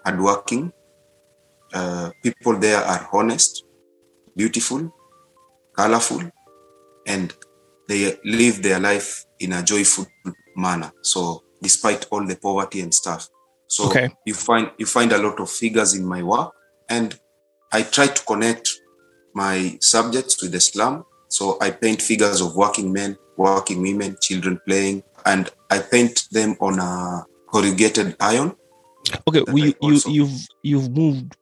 hardworking. 0.05 0.73
Uh, 1.73 2.11
people 2.23 2.59
there 2.59 2.79
are 2.79 3.09
honest, 3.13 3.65
beautiful, 4.35 4.93
colorful, 5.77 6.23
and 7.07 7.35
they 7.89 8.19
live 8.25 8.63
their 8.63 8.81
life 8.81 9.25
in 9.39 9.53
a 9.53 9.63
joyful 9.63 10.07
manner. 10.57 10.91
So, 11.03 11.43
despite 11.63 12.07
all 12.11 12.27
the 12.27 12.37
poverty 12.37 12.81
and 12.81 12.93
stuff, 12.93 13.29
so 13.69 13.85
Okay. 13.91 14.09
you 14.25 14.35
find 14.35 14.71
you 14.79 14.87
find 14.87 15.13
a 15.13 15.19
lot 15.19 15.39
of 15.41 15.51
figures 15.51 15.95
in 15.95 16.05
my 16.07 16.23
work, 16.23 16.53
and 16.89 17.19
I 17.73 17.83
try 17.83 18.07
to 18.07 18.25
connect 18.25 18.69
my 19.35 19.79
subjects 19.81 20.43
with 20.43 20.53
the 20.53 20.61
slum. 20.61 21.05
So 21.29 21.59
I 21.61 21.71
paint 21.71 22.01
figures 22.01 22.41
of 22.41 22.57
working 22.57 22.93
men, 22.93 23.17
working 23.37 23.83
women, 23.83 24.17
children 24.21 24.61
playing, 24.67 25.03
and 25.27 25.51
I 25.71 25.81
paint 25.81 26.29
them 26.31 26.57
on 26.61 26.79
a 26.79 27.27
corrugated 27.47 28.17
iron. 28.21 28.55
Okay, 29.27 29.43
well, 29.47 29.59
you, 29.59 29.75
you 29.83 30.01
you've 30.07 30.47
you've 30.63 30.91
moved, 30.91 31.37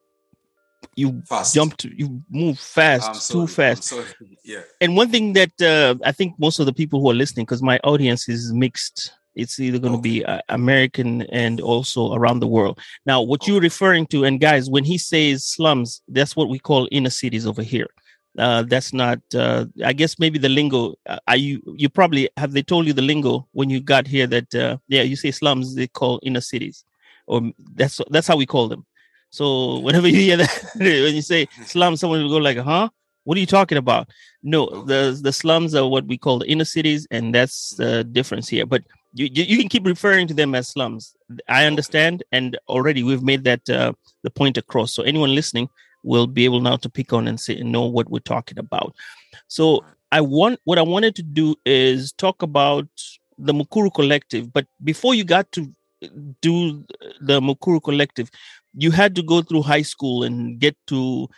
you 0.95 1.23
Fast. 1.29 1.55
jumped, 1.55 1.85
you 1.85 2.23
moved 2.31 2.59
fast, 2.59 3.31
too 3.31 3.47
fast. 3.47 3.93
Yeah. 4.45 4.63
And 4.81 4.97
one 4.97 5.11
thing 5.11 5.33
that 5.33 5.61
uh, 5.61 5.97
I 6.05 6.13
think 6.13 6.39
most 6.39 6.61
of 6.61 6.67
the 6.67 6.73
people 6.73 7.01
who 7.01 7.11
are 7.11 7.15
listening, 7.15 7.47
because 7.47 7.63
my 7.63 7.81
audience 7.83 8.29
is 8.29 8.53
mixed, 8.53 9.11
it's 9.37 9.61
either 9.61 9.79
going 9.79 9.93
to 9.93 10.01
be 10.01 10.25
uh, 10.25 10.41
American 10.49 11.23
and 11.23 11.61
also 11.61 12.15
around 12.15 12.41
the 12.41 12.47
world. 12.47 12.81
Now, 13.05 13.23
what 13.23 13.47
you're 13.47 13.61
referring 13.61 14.07
to, 14.09 14.25
and 14.25 14.41
guys, 14.41 14.69
when 14.69 14.85
he 14.85 14.99
says 14.99 15.47
slums, 15.47 16.03
that's 16.09 16.35
what 16.35 16.49
we 16.49 16.59
call 16.59 16.89
inner 16.91 17.11
cities 17.11 17.47
over 17.47 17.63
here. 17.63 17.89
Uh, 18.39 18.63
that's 18.63 18.93
not. 18.93 19.21
Uh, 19.35 19.67
I 19.85 19.93
guess 19.93 20.19
maybe 20.19 20.39
the 20.39 20.49
lingo. 20.49 20.95
Uh, 21.07 21.19
are 21.27 21.37
you? 21.37 21.63
You 21.77 21.89
probably 21.89 22.29
have 22.37 22.53
they 22.53 22.63
told 22.63 22.87
you 22.87 22.93
the 22.93 23.03
lingo 23.03 23.49
when 23.53 23.71
you 23.71 23.81
got 23.81 24.07
here 24.07 24.27
that 24.27 24.55
uh, 24.55 24.77
yeah, 24.89 25.03
you 25.03 25.17
say 25.17 25.31
slums, 25.31 25.75
they 25.75 25.87
call 25.87 26.21
inner 26.23 26.43
cities, 26.43 26.85
or 27.27 27.41
that's 27.75 28.01
that's 28.11 28.27
how 28.27 28.37
we 28.37 28.45
call 28.45 28.69
them. 28.69 28.85
So 29.31 29.79
whenever 29.87 30.09
you 30.09 30.17
hear 30.17 30.37
that, 30.37 30.71
when 30.77 31.15
you 31.15 31.23
say 31.23 31.49
slum, 31.65 31.97
someone 31.97 32.23
will 32.23 32.31
go 32.31 32.37
like, 32.37 32.59
"Huh? 32.59 32.91
What 33.25 33.39
are 33.39 33.41
you 33.41 33.47
talking 33.47 33.79
about?" 33.79 34.11
No, 34.43 34.85
the 34.85 35.19
the 35.21 35.33
slums 35.33 35.75
are 35.75 35.89
what 35.89 36.07
we 36.07 36.19
call 36.19 36.41
the 36.41 36.47
inner 36.47 36.67
cities, 36.67 37.07
and 37.11 37.35
that's 37.35 37.71
the 37.77 38.05
difference 38.05 38.49
here. 38.49 38.67
But 38.67 38.83
you 39.17 39.29
you, 39.33 39.45
you 39.45 39.59
can 39.59 39.69
keep 39.69 39.87
referring 39.87 40.27
to 40.29 40.35
them 40.35 40.55
as 40.55 40.69
slums. 40.69 41.17
I 41.49 41.65
understand, 41.65 42.23
and 42.33 42.59
already 42.69 43.03
we've 43.03 43.23
made 43.23 43.45
that 43.45 43.69
uh, 43.69 43.93
the 44.23 44.31
point 44.31 44.57
across. 44.57 44.95
So 44.95 45.03
anyone 45.03 45.35
listening 45.35 45.69
will 46.03 46.27
be 46.27 46.45
able 46.45 46.61
now 46.61 46.77
to 46.77 46.89
pick 46.89 47.13
on 47.13 47.27
and 47.27 47.41
say 47.41 47.57
and 47.59 47.73
know 47.73 47.85
what 47.85 48.11
we're 48.11 48.21
talking 48.21 48.59
about. 48.59 48.95
So 49.49 49.85
I 50.13 50.21
want 50.21 50.61
what 50.65 50.79
I 50.79 50.83
wanted 50.83 51.17
to 51.17 51.23
do 51.23 51.57
is 51.65 52.13
talk 52.13 52.43
about 52.43 52.89
the 53.39 53.53
Mukuru 53.53 53.93
Collective. 53.93 54.53
But 54.53 54.67
before 54.85 55.15
you 55.15 55.25
got 55.25 55.51
to 55.53 55.71
do 56.41 56.85
the 57.21 57.41
Mukuru 57.41 57.83
Collective, 57.83 58.31
you 58.75 58.91
had 58.91 59.15
to 59.17 59.23
go 59.23 59.43
through 59.43 59.63
high 59.63 59.83
school 59.83 60.23
and 60.23 60.59
get 60.59 60.77
to 60.89 61.29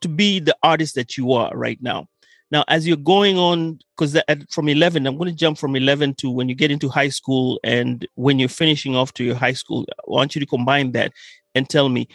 to 0.00 0.08
be 0.08 0.40
the 0.40 0.56
artist 0.62 0.94
that 0.94 1.16
you 1.16 1.32
are 1.32 1.56
right 1.56 1.80
now. 1.82 2.08
Now, 2.50 2.64
as 2.66 2.86
you're 2.86 2.96
going 2.96 3.38
on, 3.38 3.78
because 3.96 4.20
from 4.50 4.68
11, 4.68 5.06
I'm 5.06 5.16
going 5.16 5.30
to 5.30 5.36
jump 5.36 5.56
from 5.56 5.76
11 5.76 6.14
to 6.14 6.30
when 6.30 6.48
you 6.48 6.54
get 6.54 6.70
into 6.70 6.88
high 6.88 7.08
school 7.08 7.60
and 7.62 8.06
when 8.14 8.38
you're 8.38 8.48
finishing 8.48 8.96
off 8.96 9.12
to 9.14 9.24
your 9.24 9.36
high 9.36 9.52
school. 9.52 9.86
I 9.90 10.02
want 10.06 10.34
you 10.34 10.40
to 10.40 10.46
combine 10.46 10.92
that 10.92 11.12
and 11.54 11.68
tell 11.68 11.88
me 11.88 12.08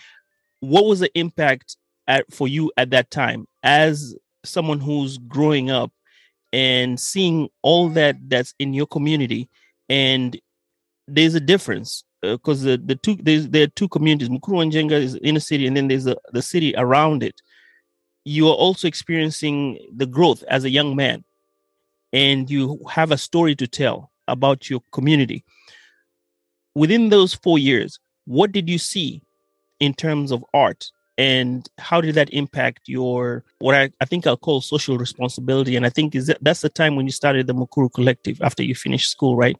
what 0.60 0.86
was 0.86 1.00
the 1.00 1.12
impact 1.17 1.78
at, 2.08 2.32
for 2.34 2.48
you 2.48 2.71
at 2.78 2.89
that 2.91 3.12
time 3.12 3.48
as 3.63 4.15
someone 4.43 4.80
who's 4.80 5.17
growing 5.17 5.71
up 5.71 5.91
and 6.54 7.00
seeing 7.00 7.50
all 7.62 7.89
that 7.89 8.17
that's 8.28 8.54
in 8.60 8.74
your 8.74 8.86
community 8.88 9.50
and 9.89 10.39
there's 11.08 11.36
a 11.36 11.39
difference 11.39 12.04
uh, 12.24 12.34
because 12.34 12.62
the, 12.62 12.78
the 12.78 12.95
two 12.95 13.15
there's 13.21 13.50
there 13.50 13.63
are 13.63 13.76
two 13.76 13.89
communities 13.89 14.30
mukuru 14.30 14.62
and 14.62 14.71
jenga 14.71 14.91
is 14.91 15.15
inner 15.15 15.39
city 15.39 15.67
and 15.67 15.76
then 15.76 15.88
there's 15.88 16.06
the, 16.06 16.17
the 16.32 16.41
city 16.41 16.74
around 16.78 17.24
it 17.24 17.36
you 18.26 18.50
are 18.50 18.56
also 18.56 18.88
experiencing 18.88 19.80
the 19.96 20.06
growth 20.08 20.44
as 20.50 20.64
a 20.64 20.70
young 20.70 20.96
man 20.96 21.24
and 22.12 22.50
you 22.50 22.80
have 22.90 23.12
a 23.12 23.18
story 23.18 23.56
to 23.56 23.68
tell 23.68 24.12
about 24.28 24.70
your 24.70 24.82
community. 24.92 25.46
Within 26.74 27.10
those 27.10 27.34
four 27.36 27.60
years, 27.60 28.00
what 28.26 28.52
did 28.52 28.68
you 28.68 28.80
see 28.80 29.22
in 29.80 29.94
terms 29.94 30.32
of 30.32 30.44
art 30.54 30.90
and 31.18 31.70
how 31.78 32.02
did 32.02 32.16
that 32.16 32.30
impact 32.34 32.82
your 32.88 33.46
what 33.60 33.76
I, 33.76 33.92
I 34.02 34.06
think 34.06 34.28
I'll 34.28 34.36
call 34.36 34.60
social 34.60 34.98
responsibility? 34.98 35.76
And 35.76 35.86
I 35.86 35.90
think 35.90 36.16
is 36.16 36.28
that 36.28 36.40
that's 36.42 36.62
the 36.62 36.70
time 36.70 36.96
when 36.96 37.06
you 37.06 37.12
started 37.12 37.48
the 37.48 37.54
Mukuru 37.54 37.94
Collective 37.94 38.42
after 38.42 38.64
you 38.64 38.76
finished 38.76 39.10
school, 39.12 39.38
right? 39.38 39.56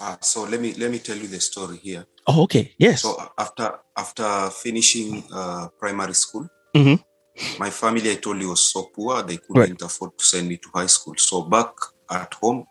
Uh, 0.00 0.16
so 0.20 0.42
let 0.44 0.60
me 0.60 0.74
let 0.74 0.90
me 0.90 0.98
tell 0.98 1.16
you 1.16 1.28
the 1.28 1.40
story 1.40 1.78
here. 1.78 2.04
Oh, 2.26 2.42
okay. 2.42 2.74
Yes. 2.78 3.02
So 3.02 3.16
after 3.38 3.78
after 3.96 4.50
finishing 4.50 5.24
uh, 5.32 5.68
primary 5.78 6.14
school, 6.14 6.48
Mhm. 6.76 7.02
My 7.58 7.70
family 7.70 8.10
I 8.10 8.16
told 8.16 8.40
you 8.40 8.50
was 8.50 8.62
so 8.72 8.90
poor 8.94 9.22
they 9.22 9.38
couldn't 9.38 9.82
afford 9.82 10.18
to 10.18 10.24
send 10.24 10.48
me 10.48 10.56
to 10.58 10.68
high 10.74 10.86
school. 10.86 11.14
So 11.16 11.42
back 11.42 11.72
at 12.10 12.34
home, 12.34 12.66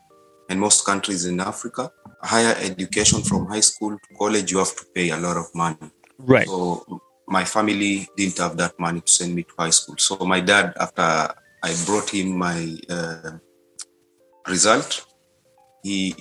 and 0.49 0.59
most 0.59 0.85
countries 0.85 1.25
in 1.25 1.39
Africa, 1.39 1.91
higher 2.21 2.55
education 2.59 3.21
from 3.21 3.45
high 3.47 3.59
school 3.61 3.91
to 3.91 4.15
college, 4.17 4.51
you 4.51 4.57
have 4.57 4.75
to 4.75 4.85
pay 4.95 5.09
a 5.11 5.17
lot 5.17 5.37
of 5.37 5.45
money. 5.53 5.77
right. 6.17 6.47
So 6.47 7.01
my 7.27 7.45
family 7.45 8.07
didn't 8.17 8.39
have 8.39 8.57
that 8.57 8.77
money 8.79 9.01
to 9.01 9.11
send 9.11 9.35
me 9.35 9.43
to 9.43 9.53
high 9.57 9.69
school. 9.69 9.95
So 9.97 10.17
my 10.25 10.41
dad, 10.41 10.73
after 10.79 11.33
I 11.63 11.75
brought 11.85 12.09
him 12.09 12.35
my 12.35 12.75
uh, 12.89 13.37
result, 14.47 15.05
he 15.83 16.15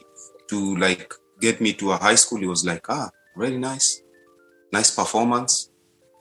to 0.51 0.77
like 0.77 1.13
get 1.41 1.61
me 1.61 1.73
to 1.75 1.93
a 1.93 1.97
high 1.97 2.15
school. 2.15 2.39
He 2.39 2.47
was 2.47 2.65
like, 2.65 2.89
ah, 2.91 3.11
very 3.37 3.57
nice, 3.57 4.03
nice 4.73 4.95
performance. 4.95 5.71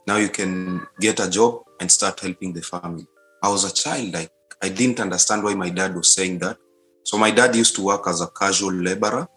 Now 0.08 0.16
you 0.16 0.30
can 0.30 0.86
get 0.98 1.20
a 1.20 1.28
job 1.28 1.52
and 1.80 1.92
start 1.92 2.20
helping 2.20 2.54
the 2.54 2.62
family. 2.62 3.06
I 3.42 3.48
was 3.50 3.64
a 3.70 3.74
child, 3.82 4.14
like 4.14 4.32
I 4.62 4.70
didn't 4.70 5.00
understand 5.00 5.44
why 5.44 5.54
my 5.54 5.68
dad 5.68 5.94
was 5.94 6.14
saying 6.14 6.38
that. 6.38 6.56
So 7.04 7.18
my 7.18 7.30
dad 7.30 7.54
used 7.54 7.76
to 7.76 7.82
work 7.82 8.08
as 8.08 8.22
a 8.22 8.28
casual 8.28 8.72
laborer 8.72 9.28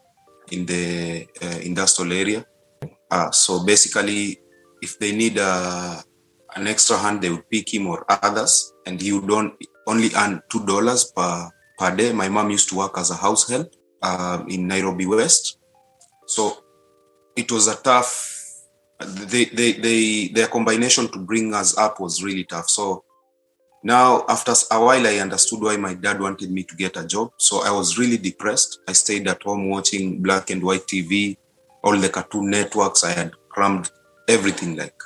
in 0.49 0.65
the 0.65 1.27
uh, 1.43 1.59
industrial 1.61 2.13
area. 2.13 2.45
Uh, 3.11 3.31
so 3.31 3.65
basically, 3.65 4.39
if 4.81 4.97
they 4.97 5.11
need 5.11 5.37
uh, 5.37 6.01
an 6.55 6.67
extra 6.67 6.97
hand, 6.97 7.21
they 7.21 7.29
would 7.29 7.49
pick 7.49 7.73
him 7.73 7.87
or 7.87 8.05
others, 8.07 8.73
and 8.85 9.01
he 9.01 9.11
would 9.11 9.29
on, 9.29 9.51
only 9.87 10.09
earn 10.15 10.41
two 10.49 10.65
dollars 10.65 11.11
per 11.15 11.49
per 11.77 11.93
day. 11.95 12.13
My 12.13 12.29
mom 12.29 12.49
used 12.49 12.69
to 12.69 12.75
work 12.77 12.97
as 12.97 13.11
a 13.11 13.15
house 13.15 13.49
help 13.49 13.69
um, 14.01 14.47
in 14.47 14.67
Nairobi 14.67 15.05
West, 15.05 15.59
so 16.27 16.63
it 17.35 17.51
was 17.51 17.67
a 17.67 17.75
tough. 17.75 18.37
They, 19.05 19.45
they, 19.45 19.73
they, 19.73 20.27
their 20.27 20.47
combination 20.47 21.07
to 21.09 21.19
bring 21.19 21.53
us 21.53 21.77
up 21.77 21.99
was 21.99 22.23
really 22.23 22.43
tough. 22.43 22.69
So 22.69 23.03
now, 23.83 24.25
after 24.29 24.53
a 24.69 24.79
while, 24.79 25.07
I 25.07 25.17
understood 25.17 25.61
why 25.61 25.75
my 25.77 25.95
dad 25.95 26.19
wanted 26.19 26.51
me 26.51 26.63
to 26.63 26.75
get 26.75 26.97
a 26.97 27.05
job. 27.05 27.31
So 27.37 27.63
I 27.63 27.71
was 27.71 27.97
really 27.97 28.17
depressed. 28.17 28.79
I 28.87 28.93
stayed 28.93 29.27
at 29.27 29.41
home 29.41 29.69
watching 29.69 30.21
black 30.21 30.51
and 30.51 30.61
white 30.61 30.85
TV, 30.85 31.37
all 31.83 31.97
the 31.97 32.09
cartoon 32.09 32.51
networks. 32.51 33.03
I 33.03 33.11
had 33.11 33.31
crammed 33.49 33.89
everything 34.27 34.75
like. 34.75 35.01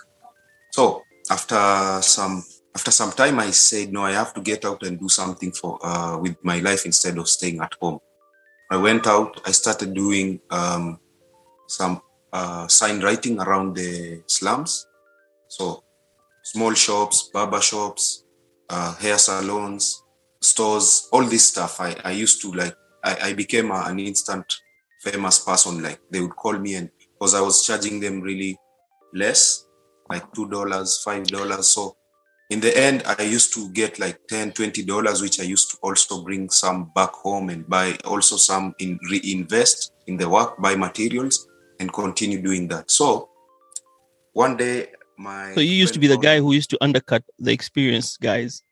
So 0.71 1.03
after 1.29 2.01
some 2.01 2.43
after 2.75 2.91
some 2.91 3.13
time, 3.13 3.39
I 3.39 3.51
said, 3.51 3.93
no, 3.93 4.03
I 4.03 4.12
have 4.12 4.34
to 4.34 4.41
get 4.41 4.65
out 4.65 4.84
and 4.84 4.99
do 4.99 5.08
something 5.08 5.53
for 5.53 5.79
uh, 5.81 6.17
with 6.17 6.36
my 6.43 6.60
life 6.60 6.86
instead 6.86 7.17
of 7.17 7.29
staying 7.29 7.62
at 7.62 7.73
home. 7.79 7.99
I 8.69 8.75
went 8.75 9.08
out. 9.08 9.39
I 9.45 9.51
started 9.51 9.93
doing 9.93 10.41
um, 10.49 10.99
some 11.67 12.01
uh, 12.36 12.67
sign 12.67 13.00
writing 13.00 13.39
around 13.39 13.78
the 13.78 14.21
slums. 14.28 14.88
So 15.48 15.84
small 16.43 16.74
shops, 16.74 17.30
barber 17.34 17.62
shops, 17.62 18.26
uh, 18.69 18.93
hair 18.95 19.17
salons, 19.17 20.04
stores, 20.41 21.08
all 21.13 21.24
this 21.24 21.48
stuff. 21.48 21.80
I, 21.80 21.95
I 22.04 22.12
used 22.12 22.41
to 22.41 22.52
like, 22.52 22.76
I, 23.04 23.30
I 23.30 23.34
became 23.34 23.71
a, 23.71 23.86
an 23.86 24.00
instant 24.00 24.45
famous 25.02 25.39
person. 25.39 25.82
Like 25.82 26.02
they 26.12 26.19
would 26.19 26.36
call 26.36 26.58
me 26.58 26.76
and 26.76 26.89
because 27.13 27.34
I 27.36 27.41
was 27.41 27.65
charging 27.65 28.02
them 28.02 28.19
really 28.19 28.58
less, 29.13 29.65
like 30.10 30.30
$2, 30.34 30.50
$5. 30.50 31.63
So 31.63 31.95
in 32.50 32.60
the 32.60 32.78
end, 32.78 33.04
I 33.06 33.24
used 33.24 33.54
to 33.54 33.69
get 33.69 33.98
like 33.98 34.19
10 34.28 34.52
$20, 34.52 35.21
which 35.21 35.39
I 35.39 35.43
used 35.43 35.71
to 35.71 35.78
also 35.82 36.21
bring 36.21 36.50
some 36.50 36.91
back 36.93 37.13
home 37.13 37.50
and 37.50 37.65
buy 37.69 37.98
also 38.04 38.36
some 38.36 38.76
in 38.80 39.00
reinvest 39.10 39.93
in 40.08 40.17
the 40.17 40.28
work, 40.28 40.62
buy 40.62 40.76
materials 40.76 41.48
and 41.86 41.93
continue 41.93 42.41
doing 42.41 42.67
that. 42.69 42.89
So 42.89 43.30
one 44.34 44.58
day, 44.58 44.89
my 45.17 45.54
So 45.54 45.62
you 45.62 45.78
used 45.78 45.93
to 45.93 46.00
be 46.00 46.08
the 46.08 46.17
guy 46.17 46.39
who 46.39 46.52
used 46.52 46.71
to 46.71 46.78
undercut 46.82 47.24
the 47.38 47.54
experienced 47.54 48.19
guys. 48.19 48.63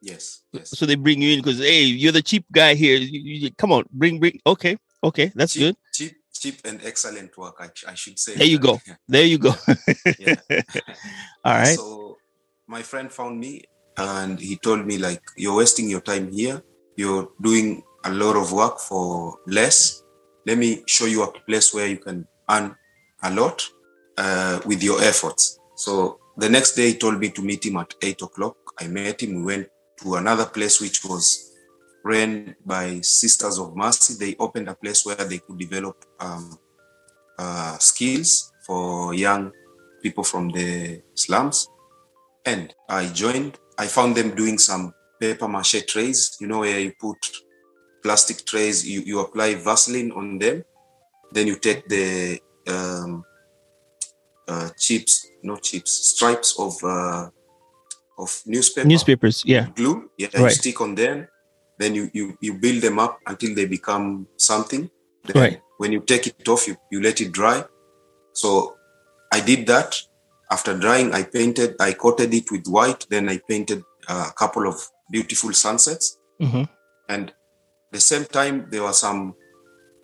Yes, 0.00 0.42
yes. 0.52 0.70
So 0.70 0.86
they 0.86 0.94
bring 0.94 1.20
you 1.20 1.34
in 1.34 1.40
because 1.42 1.58
hey, 1.58 1.82
you're 1.82 2.14
the 2.14 2.22
cheap 2.22 2.46
guy 2.52 2.74
here. 2.74 2.96
You, 2.96 3.20
you- 3.20 3.50
come 3.58 3.72
on, 3.72 3.84
bring 3.92 4.18
bring. 4.22 4.40
Okay, 4.46 4.78
okay, 5.02 5.32
that's 5.34 5.52
cheap, 5.52 5.60
good. 5.60 5.76
cheap, 5.92 6.14
cheap 6.32 6.56
and 6.64 6.80
excellent 6.84 7.36
work. 7.36 7.56
I, 7.60 7.68
I 7.90 7.94
should 7.94 8.18
say. 8.18 8.36
There 8.36 8.46
you 8.46 8.58
that. 8.58 8.66
go. 8.66 8.80
There 9.08 9.26
you 9.26 9.36
go. 9.36 9.52
Yeah. 10.18 10.36
All 11.44 11.52
right. 11.52 11.76
So 11.76 12.16
my 12.66 12.80
friend 12.80 13.12
found 13.12 13.38
me 13.38 13.64
and 13.98 14.40
he 14.40 14.56
told 14.56 14.86
me 14.86 14.96
like, 14.96 15.20
you're 15.36 15.56
wasting 15.56 15.90
your 15.90 16.00
time 16.00 16.32
here. 16.32 16.62
You're 16.96 17.28
doing 17.42 17.82
a 18.04 18.10
lot 18.10 18.36
of 18.36 18.52
work 18.52 18.80
for 18.80 19.36
less. 19.46 20.00
Let 20.46 20.58
me 20.58 20.82
show 20.86 21.06
you 21.06 21.22
a 21.22 21.32
place 21.46 21.72
where 21.74 21.86
you 21.86 21.98
can 21.98 22.26
earn 22.48 22.74
a 23.22 23.30
lot 23.30 23.68
uh, 24.16 24.60
with 24.66 24.82
your 24.82 25.02
efforts. 25.02 25.58
So 25.76 26.18
the 26.36 26.48
next 26.48 26.74
day 26.74 26.88
he 26.88 26.94
told 26.94 27.18
me 27.18 27.30
to 27.30 27.42
meet 27.42 27.64
him 27.66 27.76
at 27.76 27.94
eight 28.02 28.22
o'clock. 28.22 28.56
I 28.78 28.86
met 28.86 29.22
him. 29.22 29.36
We 29.36 29.42
went 29.42 29.68
to 30.02 30.14
another 30.14 30.46
place 30.46 30.80
which 30.80 31.04
was 31.04 31.52
ran 32.02 32.56
by 32.64 33.00
Sisters 33.00 33.58
of 33.58 33.76
Mercy. 33.76 34.14
They 34.14 34.36
opened 34.38 34.68
a 34.68 34.74
place 34.74 35.04
where 35.04 35.16
they 35.16 35.38
could 35.38 35.58
develop 35.58 36.04
um, 36.18 36.58
uh, 37.38 37.76
skills 37.78 38.52
for 38.66 39.14
young 39.14 39.52
people 40.02 40.24
from 40.24 40.48
the 40.50 41.02
slums. 41.14 41.68
And 42.46 42.74
I 42.88 43.06
joined. 43.08 43.58
I 43.78 43.86
found 43.86 44.16
them 44.16 44.34
doing 44.34 44.58
some 44.58 44.94
paper 45.20 45.48
mache 45.48 45.84
trays, 45.86 46.36
you 46.40 46.46
know, 46.46 46.60
where 46.60 46.80
you 46.80 46.92
put 46.98 47.18
plastic 48.02 48.44
trays, 48.44 48.86
you, 48.88 49.00
you 49.00 49.20
apply 49.20 49.54
Vaseline 49.54 50.12
on 50.12 50.38
them, 50.38 50.64
then 51.32 51.46
you 51.46 51.56
take 51.56 51.88
the 51.88 52.40
um, 52.66 53.24
uh, 54.48 54.68
chips, 54.78 55.26
not 55.42 55.62
chips, 55.62 55.92
stripes 55.92 56.58
of 56.58 56.74
uh, 56.84 57.28
of 58.18 58.42
newspaper, 58.46 58.86
Newspapers. 58.86 59.42
Yeah. 59.46 59.68
glue, 59.74 60.10
yeah, 60.18 60.28
you 60.34 60.50
stick 60.50 60.80
on 60.80 60.94
them, 60.94 61.26
then 61.78 61.94
you, 61.94 62.10
you 62.12 62.36
you 62.40 62.54
build 62.54 62.82
them 62.82 62.98
up 62.98 63.18
until 63.26 63.54
they 63.54 63.66
become 63.66 64.26
something. 64.36 64.90
Then 65.24 65.42
Right. 65.42 65.62
When 65.78 65.92
you 65.92 66.00
take 66.00 66.26
it 66.26 66.46
off, 66.48 66.68
you, 66.68 66.76
you 66.90 67.00
let 67.00 67.20
it 67.22 67.32
dry. 67.32 67.64
So 68.34 68.76
I 69.32 69.40
did 69.40 69.66
that. 69.68 69.96
After 70.50 70.76
drying, 70.76 71.14
I 71.14 71.22
painted, 71.22 71.76
I 71.80 71.92
coated 71.92 72.34
it 72.34 72.50
with 72.50 72.66
white. 72.66 73.06
Then 73.08 73.28
I 73.30 73.38
painted 73.48 73.82
uh, 74.08 74.26
a 74.28 74.32
couple 74.32 74.66
of 74.66 74.76
beautiful 75.10 75.52
sunsets. 75.54 76.18
hmm 76.38 76.64
And 77.08 77.32
the 77.92 78.00
same 78.00 78.24
time, 78.24 78.66
there 78.70 78.82
were 78.82 78.92
some 78.92 79.34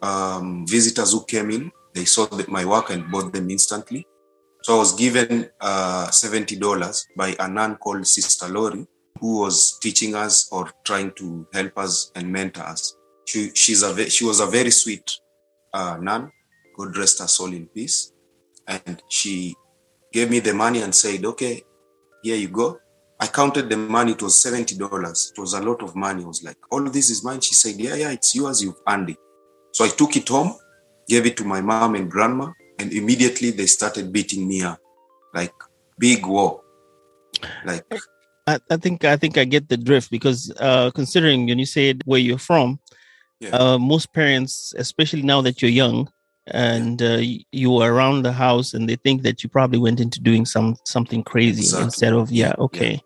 um, 0.03 0.67
visitors 0.67 1.13
who 1.13 1.25
came 1.25 1.51
in. 1.51 1.71
They 1.95 2.05
saw 2.05 2.29
my 2.49 2.65
work 2.65 2.91
and 2.91 3.11
bought 3.11 3.33
them 3.33 3.51
instantly. 3.51 4.07
So 4.63 4.75
I 4.75 4.79
was 4.79 4.95
given 4.95 5.49
uh, 5.61 6.09
$70 6.09 7.05
by 7.17 7.37
a 7.39 7.49
nun 7.49 7.77
called 7.77 8.07
Sister 8.07 8.49
Lori, 8.49 8.87
who 9.21 9.41
was 9.41 9.79
teaching 9.81 10.15
us 10.15 10.49
or 10.51 10.71
trying 10.85 11.13
to 11.13 11.47
help 11.53 11.79
us 11.79 12.11
and 12.17 12.31
mentor 12.31 12.63
us. 12.65 12.97
She, 13.27 13.51
she's 13.55 13.83
a, 13.83 14.11
she 14.11 14.25
was 14.25 14.41
a 14.41 14.47
very 14.47 14.71
sweet 14.71 15.19
uh, 15.73 15.97
nun. 16.01 16.31
God 16.77 16.97
rest 16.97 17.21
her 17.21 17.29
soul 17.29 17.53
in 17.53 17.67
peace. 17.67 18.13
And 18.67 19.03
she 19.09 19.55
gave 20.13 20.31
me 20.31 20.41
the 20.41 20.53
money 20.53 20.83
and 20.83 20.95
said, 20.95 21.25
okay, 21.25 21.63
here 22.23 22.37
you 22.37 22.49
go. 22.49 22.81
I 23.19 23.27
counted 23.27 23.71
the 23.71 23.77
money. 23.77 24.13
It 24.13 24.23
was 24.23 24.41
seventy 24.41 24.77
dollars. 24.77 25.33
It 25.35 25.41
was 25.41 25.55
a 25.55 25.61
lot 25.61 25.83
of 25.83 25.97
money. 25.97 26.23
I 26.23 26.27
was 26.27 26.43
like, 26.43 26.59
"All 26.71 26.87
of 26.87 26.93
this 26.93 27.09
is 27.11 27.25
mine." 27.25 27.41
She 27.41 27.55
said, 27.55 27.77
"Yeah, 27.81 27.95
yeah, 27.95 28.11
it's 28.11 28.35
yours. 28.35 28.63
You've 28.63 28.81
earned 28.89 29.11
it." 29.11 29.17
So 29.73 29.85
I 29.85 29.89
took 29.89 30.17
it 30.17 30.29
home, 30.29 30.55
gave 31.09 31.25
it 31.27 31.37
to 31.39 31.45
my 31.45 31.61
mom 31.61 31.95
and 31.95 32.11
grandma, 32.11 32.51
and 32.79 32.93
immediately 32.93 33.51
they 33.53 33.67
started 33.67 34.13
beating 34.13 34.47
me 34.47 34.63
up, 34.63 34.79
like 35.35 35.55
big 35.99 36.27
war. 36.27 36.61
Like, 37.65 37.85
I, 38.47 38.59
I 38.71 38.77
think 38.77 39.05
I 39.05 39.17
think 39.17 39.39
I 39.39 39.45
get 39.45 39.69
the 39.69 39.77
drift 39.77 40.11
because 40.11 40.53
uh, 40.61 40.91
considering 40.95 41.47
when 41.47 41.59
you 41.59 41.67
said 41.67 42.03
where 42.05 42.21
you're 42.21 42.39
from, 42.39 42.81
Yeah. 43.41 43.51
uh, 43.57 43.79
most 43.79 44.13
parents, 44.13 44.75
especially 44.77 45.23
now 45.23 45.41
that 45.43 45.61
you're 45.61 45.71
young 45.71 46.09
and 46.49 47.03
uh, 47.03 47.21
you 47.53 47.71
were 47.71 47.93
around 47.93 48.23
the 48.23 48.33
house, 48.33 48.75
and 48.75 48.89
they 48.89 48.97
think 48.97 49.23
that 49.23 49.43
you 49.43 49.49
probably 49.49 49.79
went 49.79 50.01
into 50.01 50.21
doing 50.21 50.45
some 50.47 50.77
something 50.85 51.23
crazy 51.25 51.63
Exactly. 51.63 51.85
instead 51.85 52.13
of 52.13 52.31
yeah, 52.31 52.49
Yeah, 52.49 52.65
okay, 52.65 53.01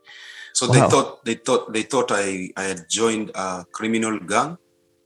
so 0.55 0.67
Wow. 0.67 0.73
they 0.75 0.81
thought 0.91 1.25
they 1.25 1.35
thought 1.35 1.73
they 1.73 1.83
thought 1.83 2.11
I 2.13 2.51
I 2.57 2.65
had 2.65 2.85
joined 2.89 3.31
a 3.35 3.65
criminal 3.73 4.19
gang, 4.19 4.59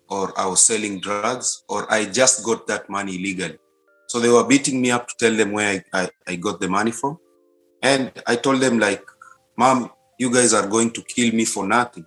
or 0.08 0.38
I 0.38 0.46
was 0.46 0.62
selling 0.62 1.00
drugs, 1.00 1.64
or 1.68 1.90
I 1.92 2.06
just 2.06 2.44
got 2.44 2.66
that 2.66 2.88
money 2.90 3.16
illegally. 3.16 3.58
So 4.08 4.20
they 4.20 4.28
were 4.28 4.44
beating 4.44 4.80
me 4.80 4.90
up 4.90 5.08
to 5.08 5.14
tell 5.18 5.34
them 5.34 5.52
where 5.52 5.82
I, 5.92 6.02
I, 6.02 6.08
I 6.28 6.36
got 6.36 6.60
the 6.60 6.68
money 6.68 6.90
from. 6.90 7.18
And 7.82 8.12
I 8.26 8.36
told 8.36 8.60
them, 8.60 8.78
like, 8.78 9.04
Mom, 9.56 9.90
you 10.18 10.32
guys 10.32 10.54
are 10.54 10.66
going 10.66 10.90
to 10.92 11.02
kill 11.02 11.34
me 11.34 11.44
for 11.44 11.66
nothing. 11.66 12.06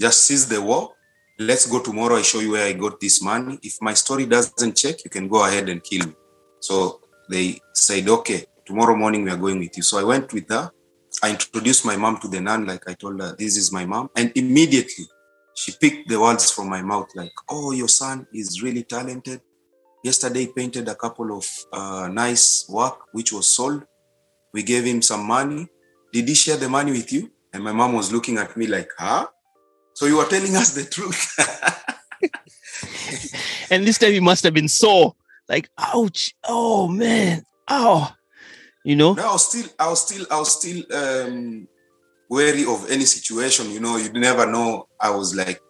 Just 0.00 0.24
cease 0.26 0.46
the 0.46 0.60
war 0.62 0.92
let's 1.38 1.66
go 1.66 1.80
tomorrow. 1.80 2.16
I 2.16 2.22
show 2.22 2.40
you 2.40 2.52
where 2.52 2.66
I 2.66 2.72
got 2.72 3.00
this 3.00 3.22
money. 3.22 3.58
If 3.62 3.78
my 3.80 3.94
story 3.94 4.26
doesn't 4.26 4.76
check, 4.76 5.04
you 5.04 5.10
can 5.10 5.28
go 5.28 5.44
ahead 5.46 5.68
and 5.68 5.82
kill 5.82 6.06
me. 6.06 6.14
So 6.60 7.00
they 7.28 7.60
said, 7.72 8.08
okay, 8.08 8.46
tomorrow 8.64 8.96
morning 8.96 9.24
we 9.24 9.30
are 9.30 9.36
going 9.36 9.58
with 9.58 9.76
you. 9.76 9.82
So 9.82 9.98
I 9.98 10.04
went 10.04 10.32
with 10.32 10.48
her. 10.50 10.70
I 11.22 11.30
introduced 11.30 11.84
my 11.84 11.96
mom 11.96 12.18
to 12.20 12.28
the 12.28 12.40
nun, 12.40 12.66
like 12.66 12.88
I 12.88 12.94
told 12.94 13.20
her, 13.20 13.34
this 13.38 13.56
is 13.56 13.72
my 13.72 13.84
mom. 13.84 14.10
And 14.16 14.32
immediately 14.34 15.06
she 15.54 15.72
picked 15.80 16.08
the 16.08 16.20
words 16.20 16.50
from 16.50 16.68
my 16.68 16.82
mouth, 16.82 17.08
like, 17.14 17.32
oh, 17.48 17.70
your 17.70 17.88
son 17.88 18.26
is 18.32 18.62
really 18.62 18.82
talented. 18.82 19.40
Yesterday 20.02 20.48
painted 20.54 20.88
a 20.88 20.94
couple 20.94 21.36
of 21.36 21.46
uh, 21.72 22.08
nice 22.12 22.66
work, 22.68 22.98
which 23.12 23.32
was 23.32 23.48
sold. 23.48 23.84
We 24.52 24.62
gave 24.62 24.84
him 24.84 25.00
some 25.00 25.24
money. 25.24 25.68
Did 26.12 26.28
he 26.28 26.34
share 26.34 26.56
the 26.56 26.68
money 26.68 26.92
with 26.92 27.12
you? 27.12 27.30
And 27.52 27.62
my 27.62 27.72
mom 27.72 27.94
was 27.94 28.12
looking 28.12 28.36
at 28.38 28.56
me 28.56 28.66
like, 28.66 28.88
huh? 28.98 29.28
So 29.94 30.06
you 30.06 30.18
are 30.18 30.28
telling 30.28 30.56
us 30.56 30.74
the 30.74 30.84
truth. 30.84 31.34
and 33.70 33.86
this 33.86 33.98
time 33.98 34.12
you 34.12 34.22
must 34.22 34.42
have 34.44 34.54
been 34.54 34.68
sore, 34.68 35.14
like, 35.48 35.70
ouch, 35.78 36.34
oh 36.48 36.88
man, 36.88 37.44
oh, 37.68 38.12
you 38.84 38.96
know. 38.96 39.14
No, 39.14 39.28
I 39.28 39.32
was 39.32 39.48
still, 39.48 39.66
I 39.78 39.88
was 39.88 40.02
still, 40.02 40.26
I 40.30 40.38
was 40.38 40.52
still 40.52 40.82
um, 40.92 41.68
wary 42.28 42.64
of 42.64 42.90
any 42.90 43.04
situation. 43.04 43.70
You 43.70 43.80
know, 43.80 43.96
you 43.96 44.12
never 44.12 44.46
know. 44.50 44.88
I 45.00 45.10
was 45.10 45.34
like, 45.34 45.60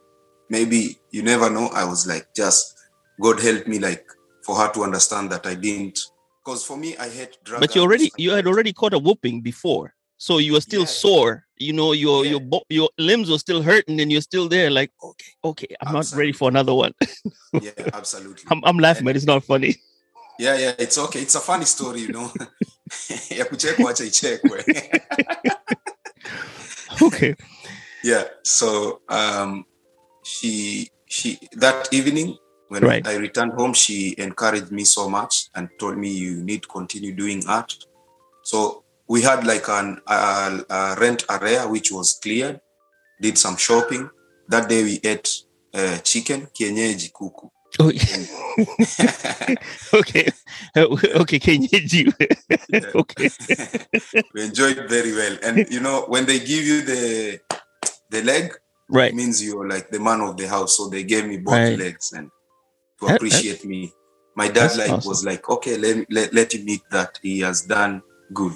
maybe 0.48 0.98
you 1.10 1.22
never 1.22 1.50
know. 1.50 1.68
I 1.74 1.84
was 1.84 2.06
like, 2.06 2.26
just 2.34 2.74
God 3.20 3.40
help 3.40 3.66
me, 3.66 3.78
like, 3.78 4.06
for 4.44 4.56
her 4.56 4.72
to 4.72 4.84
understand 4.84 5.30
that 5.32 5.46
I 5.46 5.54
didn't. 5.54 5.98
Because 6.44 6.64
for 6.64 6.76
me, 6.76 6.96
I 6.96 7.08
hate 7.08 7.36
drugs. 7.44 7.60
But 7.60 7.74
you 7.74 7.82
already, 7.82 8.10
you 8.16 8.30
had 8.32 8.46
already 8.46 8.72
caught 8.72 8.94
a 8.94 8.98
whooping 8.98 9.40
before, 9.40 9.94
so 10.18 10.38
you 10.38 10.52
were 10.52 10.60
still 10.60 10.80
Yeah. 10.82 10.86
sore. 10.86 11.46
You 11.58 11.72
know, 11.72 11.92
your 11.92 12.24
Yeah. 12.24 12.30
your 12.32 12.40
bo- 12.40 12.66
your 12.68 12.90
limbs 12.98 13.30
were 13.30 13.38
still 13.38 13.62
hurting, 13.62 14.00
and 14.00 14.10
you're 14.12 14.20
still 14.22 14.48
there. 14.48 14.70
Like, 14.70 14.90
okay, 15.02 15.32
okay, 15.44 15.76
I'm 15.80 15.92
not 15.92 16.10
ready 16.14 16.32
for 16.32 16.48
another 16.48 16.74
one. 16.74 16.92
Yeah, 17.60 17.70
absolutely. 17.92 18.44
I'm, 18.50 18.60
I'm 18.64 18.78
laughing, 18.78 19.04
but 19.04 19.16
it's 19.16 19.26
not 19.26 19.44
funny. 19.44 19.76
Yeah, 20.38 20.58
yeah, 20.58 20.74
it's 20.78 20.98
okay. 20.98 21.20
It's 21.20 21.34
a 21.36 21.40
funny 21.40 21.64
story, 21.64 22.00
you 22.00 22.08
know. 22.12 22.30
ya 23.30 23.44
kuchekwa 23.44 23.90
acha 23.90 24.04
ichekwe. 24.04 24.64
Okay. 27.02 27.34
yeah. 28.04 28.24
So 28.42 29.00
um 29.08 29.64
she 30.24 30.88
she 31.08 31.38
that 31.56 31.88
evening 31.92 32.36
when 32.68 32.82
Right. 32.82 33.06
I 33.06 33.16
returned 33.16 33.52
home, 33.52 33.74
she 33.74 34.14
encouraged 34.18 34.72
me 34.72 34.84
so 34.84 35.08
much 35.08 35.48
and 35.54 35.68
told 35.78 35.98
me 35.98 36.08
you 36.10 36.42
need 36.42 36.62
to 36.62 36.68
continue 36.68 37.12
doing 37.14 37.44
art. 37.46 37.74
So 38.42 38.83
we 39.08 39.22
had 39.22 39.46
like 39.46 39.68
an 39.68 40.00
uh, 40.06 40.60
a 40.70 40.96
rent 41.00 41.24
area 41.30 41.66
which 41.68 41.92
was 41.92 42.18
cleared, 42.22 42.60
did 43.20 43.36
some 43.38 43.56
shopping. 43.56 44.08
That 44.48 44.68
day 44.68 44.82
we 44.82 45.00
ate 45.04 45.28
uh, 45.74 45.98
chicken, 45.98 46.48
kienyeji 46.58 47.12
kuku. 47.12 47.50
Oh, 47.80 47.88
okay. 47.88 48.26
okay. 49.94 50.30
Yeah. 52.68 52.90
okay. 52.94 53.30
we 54.34 54.42
enjoyed 54.44 54.88
very 54.88 55.12
well. 55.12 55.36
And 55.42 55.66
you 55.70 55.80
know, 55.80 56.04
when 56.08 56.26
they 56.26 56.38
give 56.38 56.64
you 56.64 56.82
the 56.82 57.40
the 58.10 58.22
leg, 58.22 58.44
it 58.44 58.60
Right. 58.88 59.14
means 59.14 59.42
you're 59.42 59.66
like 59.68 59.90
the 59.90 59.98
man 59.98 60.20
of 60.20 60.36
the 60.36 60.46
house. 60.46 60.76
So 60.76 60.88
they 60.88 61.04
gave 61.04 61.26
me 61.26 61.38
both 61.38 61.54
Right. 61.54 61.78
legs 61.78 62.12
and 62.12 62.30
to 63.00 63.06
That- 63.06 63.08
that- 63.08 63.16
appreciate 63.16 63.64
me. 63.64 63.92
My 64.36 64.48
dad 64.48 64.76
like 64.76 64.90
awesome. 64.90 65.08
was 65.08 65.24
like, 65.24 65.48
okay, 65.48 65.76
let, 65.76 66.10
let 66.10 66.34
let 66.34 66.52
him 66.54 66.68
eat 66.68 66.82
that. 66.90 67.18
He 67.22 67.40
has 67.40 67.62
done 67.62 68.02
good. 68.32 68.54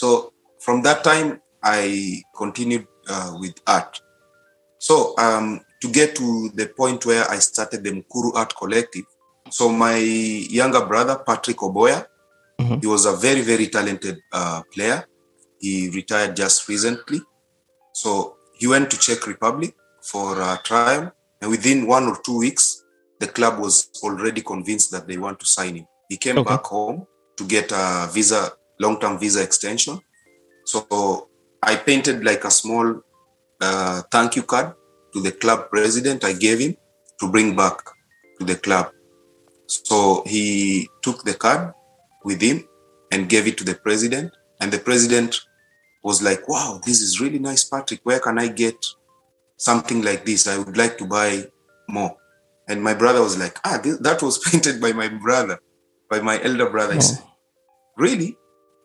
So 0.00 0.32
from 0.64 0.80
that 0.86 1.04
time, 1.04 1.28
I 1.62 2.22
continued 2.42 2.86
uh, 3.08 3.30
with 3.40 3.54
art. 3.66 4.00
So 4.78 4.94
um, 5.18 5.60
to 5.82 5.88
get 5.98 6.16
to 6.16 6.50
the 6.54 6.66
point 6.80 7.04
where 7.04 7.24
I 7.30 7.38
started 7.38 7.84
the 7.84 7.90
Mukuru 7.98 8.30
Art 8.34 8.52
Collective. 8.56 9.04
So 9.50 9.68
my 9.68 9.96
younger 10.58 10.84
brother 10.86 11.16
Patrick 11.28 11.58
Oboya, 11.66 12.00
Mhm. 12.60 12.80
he 12.82 12.86
was 12.94 13.04
a 13.06 13.14
very 13.26 13.42
very 13.52 13.66
talented 13.76 14.16
uh, 14.32 14.60
player. 14.72 14.98
He 15.64 15.90
retired 15.98 16.32
just 16.42 16.68
recently. 16.68 17.20
So 17.92 18.10
he 18.58 18.66
went 18.66 18.86
to 18.90 18.96
Czech 19.04 19.26
Republic 19.26 19.72
for 20.10 20.40
a 20.40 20.52
trial, 20.68 21.12
and 21.40 21.50
within 21.50 21.86
one 21.96 22.04
or 22.10 22.16
two 22.26 22.38
weeks, 22.38 22.64
the 23.20 23.26
club 23.36 23.54
was 23.64 23.74
already 24.04 24.40
convinced 24.52 24.88
that 24.92 25.04
they 25.08 25.18
want 25.18 25.38
to 25.40 25.46
sign 25.46 25.74
him. 25.76 25.86
He 26.08 26.16
came 26.16 26.38
Okay. 26.38 26.50
back 26.52 26.64
home 26.74 26.98
to 27.36 27.44
get 27.44 27.72
a 27.72 28.08
visa, 28.14 28.52
long-term 28.80 29.18
visa 29.18 29.42
extension. 29.42 30.00
So 30.64 31.28
I 31.62 31.76
painted 31.76 32.24
like 32.24 32.44
a 32.44 32.50
small 32.50 32.86
uh, 33.60 34.02
thank 34.10 34.36
you 34.36 34.42
card 34.42 34.74
to 35.14 35.20
the 35.20 35.32
club 35.32 35.70
president. 35.70 36.24
I 36.24 36.32
gave 36.32 36.58
him 36.58 36.76
to 37.20 37.30
bring 37.30 37.54
back 37.54 37.76
to 38.38 38.44
the 38.46 38.56
club. 38.56 38.90
So 39.66 40.22
he 40.26 40.88
took 41.02 41.22
the 41.24 41.34
card 41.34 41.74
with 42.24 42.40
him 42.40 42.64
and 43.12 43.28
gave 43.28 43.46
it 43.46 43.58
to 43.58 43.64
the 43.64 43.74
president. 43.74 44.32
And 44.60 44.72
the 44.72 44.78
president 44.78 45.40
was 46.02 46.22
like, 46.22 46.48
wow, 46.48 46.80
this 46.84 47.00
is 47.02 47.20
really 47.20 47.38
nice, 47.38 47.64
Patrick. 47.64 48.00
Where 48.04 48.20
can 48.20 48.38
I 48.38 48.48
get 48.48 48.76
something 49.58 50.02
like 50.02 50.24
this? 50.24 50.46
I 50.46 50.58
would 50.58 50.76
like 50.76 50.96
to 50.98 51.06
buy 51.06 51.44
more. 51.88 52.16
And 52.68 52.82
my 52.82 52.94
brother 52.94 53.20
was 53.20 53.38
like, 53.38 53.58
ah, 53.64 53.78
this, 53.82 53.98
that 53.98 54.22
was 54.22 54.38
painted 54.50 54.80
by 54.80 54.92
my 54.92 55.08
brother, 55.08 55.58
by 56.08 56.20
my 56.20 56.42
elder 56.42 56.70
brother. 56.70 56.94
I 56.94 56.96
Oh. 56.96 57.00
said, 57.00 57.22
really? 57.96 58.36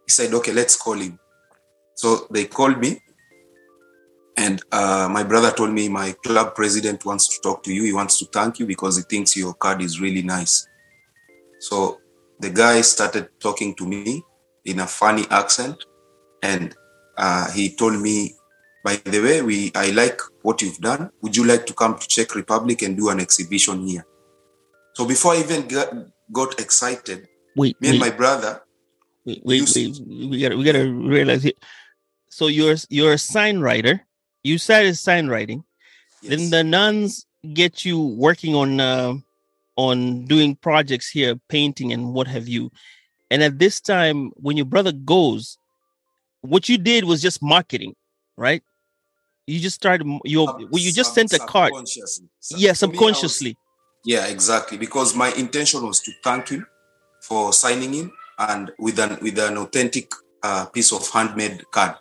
He 0.05 0.11
said, 0.11 0.33
okay, 0.33 0.53
let's 0.53 0.75
call 0.75 0.93
him. 0.95 1.19
So 1.95 2.27
they 2.29 2.45
called 2.45 2.79
me. 2.79 3.01
And 4.37 4.61
uh, 4.71 5.07
my 5.09 5.23
brother 5.23 5.51
told 5.51 5.71
me 5.71 5.87
my 5.87 6.13
club 6.23 6.55
president 6.55 7.05
wants 7.05 7.27
to 7.29 7.41
talk 7.41 7.63
to 7.63 7.73
you. 7.73 7.83
He 7.83 7.93
wants 7.93 8.19
to 8.19 8.25
thank 8.25 8.59
you 8.59 8.65
because 8.65 8.97
he 8.97 9.03
thinks 9.03 9.37
your 9.37 9.53
card 9.53 9.81
is 9.81 10.01
really 10.01 10.21
nice. 10.21 10.67
So 11.59 11.99
the 12.39 12.49
guy 12.49 12.81
started 12.81 13.29
talking 13.39 13.75
to 13.75 13.85
me 13.85 14.23
in 14.65 14.79
a 14.79 14.87
funny 14.87 15.25
accent. 15.29 15.85
And 16.43 16.75
uh, 17.17 17.49
he 17.51 17.75
told 17.75 17.99
me, 18.01 18.35
by 18.83 18.97
the 18.97 19.19
way, 19.21 19.41
we 19.41 19.71
I 19.73 19.91
like 19.91 20.19
what 20.41 20.61
you've 20.61 20.77
done. 20.77 21.09
Would 21.21 21.35
you 21.35 21.45
like 21.45 21.65
to 21.67 21.73
come 21.73 21.97
to 21.97 22.07
Czech 22.07 22.35
Republic 22.35 22.81
and 22.83 22.95
do 22.95 23.09
an 23.09 23.19
exhibition 23.19 23.87
here? 23.87 24.05
So 24.93 25.07
before 25.07 25.33
I 25.33 25.39
even 25.39 25.67
got, 25.67 25.93
got 26.31 26.59
excited, 26.59 27.27
Wait, 27.55 27.79
me 27.81 27.89
and 27.89 27.99
my 27.99 28.11
brother, 28.11 28.61
you 29.25 29.41
wait. 29.43 29.99
We 30.31 30.41
gotta, 30.41 30.57
we 30.57 30.63
gotta 30.63 30.89
realize 30.91 31.45
it. 31.45 31.57
So 32.29 32.47
you're, 32.47 32.75
you're 32.89 33.13
a 33.13 33.17
sign 33.17 33.59
writer. 33.59 34.01
You 34.43 34.57
started 34.57 34.95
sign 34.95 35.27
writing. 35.27 35.63
Then 36.23 36.49
the 36.49 36.63
nuns 36.63 37.25
get 37.53 37.85
you 37.85 37.99
working 37.99 38.55
on, 38.55 38.79
uh, 38.79 39.13
on 39.75 40.25
doing 40.25 40.55
projects 40.55 41.09
here, 41.09 41.35
painting 41.49 41.93
and 41.93 42.13
what 42.13 42.27
have 42.27 42.47
you. 42.47 42.71
And 43.31 43.43
at 43.43 43.59
this 43.59 43.81
time, 43.81 44.31
when 44.35 44.57
your 44.57 44.65
brother 44.65 44.91
goes, 44.91 45.57
what 46.41 46.69
you 46.69 46.77
did 46.77 47.05
was 47.05 47.21
just 47.21 47.41
marketing, 47.41 47.95
right? 48.37 48.63
You 49.47 49.59
just 49.59 49.75
started. 49.75 50.07
You 50.23 50.45
sub- 50.45 50.61
well, 50.71 50.81
you 50.81 50.91
just 50.91 51.13
sub- 51.13 51.29
sent 51.29 51.33
a 51.33 51.45
card. 51.45 51.69
subconsciously. 51.69 52.29
Sub- 52.39 52.59
Yeah, 52.59 52.67
me, 52.67 52.69
was- 52.71 52.79
subconsciously. 52.79 53.57
Yeah, 54.05 54.27
exactly. 54.27 54.77
Because 54.77 55.15
my 55.15 55.31
intention 55.33 55.85
was 55.85 55.99
to 56.01 56.11
thank 56.23 56.49
him 56.49 56.65
for 57.21 57.51
signing 57.53 57.93
in 57.93 58.11
and 58.39 58.71
with 58.79 58.99
an 58.99 59.17
with 59.21 59.37
an 59.39 59.57
authentic 59.57 60.11
uh, 60.43 60.65
piece 60.65 60.91
of 60.91 61.07
handmade 61.09 61.63
card. 61.71 61.95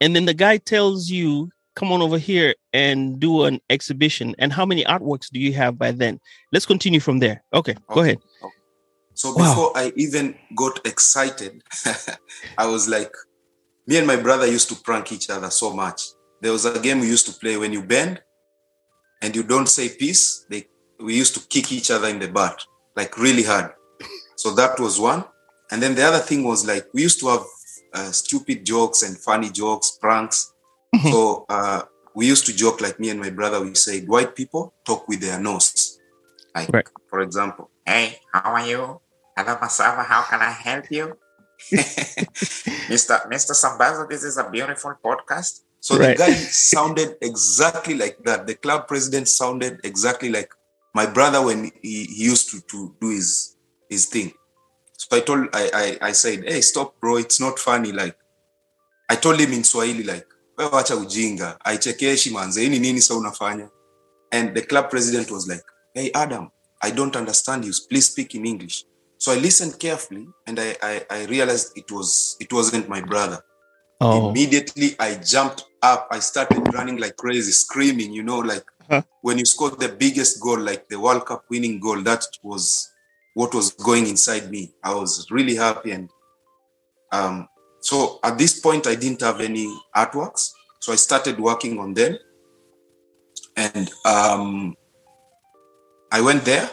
and 0.00 0.14
then 0.14 0.26
the 0.26 0.34
guy 0.34 0.56
tells 0.58 1.10
you 1.10 1.50
come 1.74 1.90
on 1.92 2.02
over 2.02 2.18
here 2.18 2.54
and 2.72 3.18
do 3.20 3.44
an 3.44 3.60
exhibition 3.70 4.34
and 4.38 4.52
how 4.52 4.66
many 4.66 4.84
artworks 4.84 5.28
do 5.30 5.38
you 5.40 5.52
have 5.52 5.78
by 5.78 5.90
then 5.92 6.18
let's 6.52 6.66
continue 6.66 7.00
from 7.00 7.18
there 7.18 7.42
okay, 7.52 7.74
go 7.92 8.00
Okay. 8.00 8.10
ahead 8.12 8.18
So 9.14 9.34
Wow. 9.34 9.50
before 9.50 9.70
I 9.74 9.92
even 9.96 10.34
got 10.54 10.78
excited, 10.86 11.52
I 12.62 12.66
was 12.66 12.86
like, 12.88 13.10
me 13.88 13.96
and 13.98 14.06
my 14.06 14.14
brother 14.14 14.46
used 14.46 14.68
to 14.68 14.76
prank 14.76 15.10
each 15.10 15.28
other 15.28 15.50
so 15.50 15.72
much. 15.74 16.00
There 16.40 16.52
was 16.52 16.64
a 16.64 16.78
game 16.78 17.00
we 17.00 17.08
used 17.08 17.26
to 17.26 17.34
play 17.42 17.56
when 17.56 17.72
you 17.72 17.82
bend 17.82 18.22
and 19.22 19.34
you 19.34 19.42
don't 19.42 19.68
say 19.68 19.88
peace, 19.88 20.46
they 20.50 20.60
we 21.02 21.16
used 21.16 21.34
to 21.34 21.40
kick 21.54 21.72
each 21.72 21.90
other 21.90 22.06
in 22.14 22.20
the 22.20 22.28
butt, 22.28 22.62
like 22.94 23.18
really 23.18 23.42
hard. 23.42 23.70
So 24.38 24.54
that 24.54 24.78
was 24.78 25.00
one. 25.00 25.24
And 25.70 25.82
then 25.82 25.94
the 25.98 26.04
other 26.06 26.20
thing 26.28 26.44
was 26.44 26.64
like 26.66 26.86
we 26.94 27.02
used 27.02 27.18
to 27.20 27.26
have 27.34 27.44
uh, 27.92 28.10
stupid 28.12 28.64
jokes 28.64 29.02
and 29.02 29.18
funny 29.18 29.50
jokes, 29.50 29.98
pranks. 30.00 30.52
Mhm. 30.94 31.10
so 31.12 31.44
uh, 31.50 31.82
we 32.14 32.24
used 32.26 32.46
to 32.46 32.52
joke 32.56 32.80
like 32.80 32.96
me 33.02 33.10
and 33.10 33.20
my 33.20 33.30
brother. 33.30 33.60
We 33.60 33.74
said 33.74 34.08
white 34.08 34.32
people 34.34 34.72
talk 34.86 35.06
with 35.08 35.20
their 35.20 35.38
nose, 35.38 35.98
like 36.54 36.68
Right. 36.72 36.88
for 37.10 37.20
example. 37.20 37.68
Hey, 37.84 38.16
how 38.32 38.52
are 38.56 38.66
you? 38.66 39.00
Hello, 39.36 39.54
Masava. 39.62 40.02
How 40.12 40.22
can 40.30 40.40
I 40.40 40.50
help 40.50 40.86
you? 40.90 41.04
Mr. 42.92 43.14
Mr. 43.28 43.52
Sambaza, 43.62 44.08
this 44.08 44.24
is 44.24 44.38
a 44.38 44.48
beautiful 44.50 44.94
podcast. 45.04 45.60
So 45.80 45.96
Right. 45.98 46.16
the 46.16 46.24
guy 46.24 46.32
sounded 46.32 47.16
exactly 47.20 47.94
like 47.94 48.16
that. 48.24 48.46
The 48.46 48.54
club 48.54 48.88
president 48.88 49.28
sounded 49.28 49.80
exactly 49.84 50.30
like 50.30 50.50
my 50.94 51.06
brother 51.06 51.40
when 51.44 51.70
he, 51.82 52.04
he 52.04 52.24
used 52.24 52.50
to, 52.50 52.60
to 52.72 52.94
do 53.00 53.10
his 53.10 53.56
his 53.88 54.06
thing. 54.06 54.32
So 54.96 55.16
I 55.16 55.20
told 55.20 55.48
I, 55.52 55.70
I 55.74 56.08
I 56.08 56.12
said, 56.12 56.44
hey, 56.44 56.60
stop, 56.60 57.00
bro, 57.00 57.16
it's 57.16 57.40
not 57.40 57.58
funny. 57.58 57.92
Like 57.92 58.16
I 59.10 59.16
told 59.16 59.40
him 59.40 59.52
in 59.52 59.64
Swahili, 59.64 60.02
like, 60.04 60.26
wewe 60.58 60.70
wacha 60.70 60.96
ujinga, 60.96 61.56
aichekeshi 61.64 62.30
manze, 62.30 62.60
hii 62.60 62.68
ni 62.68 62.78
nini 62.78 63.00
sasa 63.00 63.14
unafanya? 63.14 63.68
And 64.32 64.54
the 64.54 64.62
club 64.62 64.90
president 64.90 65.30
was 65.30 65.48
like, 65.48 65.62
Hey, 65.94 66.10
Adam, 66.14 66.50
I 66.82 66.90
don't 66.90 67.16
understand 67.16 67.64
you. 67.64 67.72
Please 67.88 68.06
speak 68.12 68.34
in 68.34 68.46
English. 68.46 68.84
So 69.18 69.32
I 69.32 69.36
listened 69.40 69.78
carefully 69.78 70.28
and 70.46 70.60
I, 70.60 70.76
I, 70.82 71.06
I 71.10 71.24
realized 71.26 71.72
it 71.78 71.90
was 71.90 72.36
it 72.40 72.52
wasn't 72.52 72.88
my 72.88 73.00
brother. 73.00 73.42
Oh, 74.00 74.30
Immediately 74.30 74.94
I 75.00 75.14
jumped 75.16 75.64
up. 75.82 76.06
I 76.10 76.20
started 76.20 76.74
running 76.74 76.98
like 76.98 77.16
crazy, 77.16 77.52
screaming, 77.52 78.12
you 78.12 78.22
know, 78.22 78.38
like 78.38 78.64
Huh. 78.90 79.02
when 79.22 79.38
you 79.38 79.44
score 79.44 79.70
the 79.70 79.88
biggest 79.88 80.40
goal, 80.40 80.58
like 80.58 80.88
the 80.88 80.98
World 80.98 81.26
Cup 81.26 81.44
winning 81.50 81.78
goal, 81.80 82.00
that 82.02 82.24
was 82.42 82.88
what 83.38 83.54
was 83.54 83.70
going 83.70 84.08
inside 84.08 84.50
me. 84.50 84.74
I 84.82 84.92
was 84.92 85.30
really 85.30 85.54
happy. 85.54 85.92
And 85.92 86.10
um, 87.12 87.48
so 87.80 88.18
at 88.24 88.36
this 88.36 88.58
point, 88.58 88.88
I 88.88 88.96
didn't 88.96 89.20
have 89.20 89.40
any 89.40 89.72
artworks. 89.94 90.50
So 90.80 90.92
I 90.92 90.96
started 90.96 91.38
working 91.38 91.78
on 91.78 91.94
them. 91.94 92.18
And 93.56 93.88
um, 94.04 94.74
I 96.10 96.20
went 96.20 96.44
there. 96.44 96.68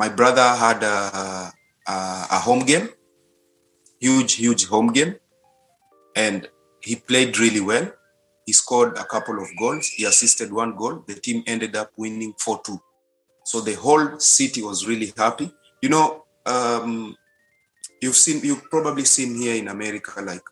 My 0.00 0.08
brother 0.08 0.48
had 0.56 0.82
a, 0.82 1.52
a, 1.86 2.26
a 2.32 2.38
home 2.40 2.64
game, 2.66 2.88
huge, 4.00 4.32
huge 4.34 4.66
home 4.66 4.88
game. 4.92 5.14
And 6.16 6.48
he 6.82 6.96
played 6.96 7.38
really 7.38 7.60
well. 7.60 7.88
He 8.46 8.52
scored 8.52 8.98
a 8.98 9.04
couple 9.04 9.40
of 9.40 9.46
goals. 9.56 9.86
He 9.86 10.04
assisted 10.06 10.52
one 10.52 10.74
goal. 10.74 11.04
The 11.06 11.14
team 11.14 11.44
ended 11.46 11.76
up 11.76 11.92
winning 11.96 12.34
4 12.40 12.62
2. 12.66 12.80
So 13.44 13.60
the 13.60 13.74
whole 13.74 14.18
city 14.18 14.60
was 14.60 14.84
really 14.84 15.12
happy. 15.16 15.52
You 15.82 15.88
know, 15.90 16.24
um, 16.46 17.16
you've 18.02 18.16
seen, 18.16 18.40
you've 18.44 18.68
probably 18.70 19.04
seen 19.04 19.36
here 19.36 19.56
in 19.56 19.68
America, 19.68 20.20
like 20.20 20.42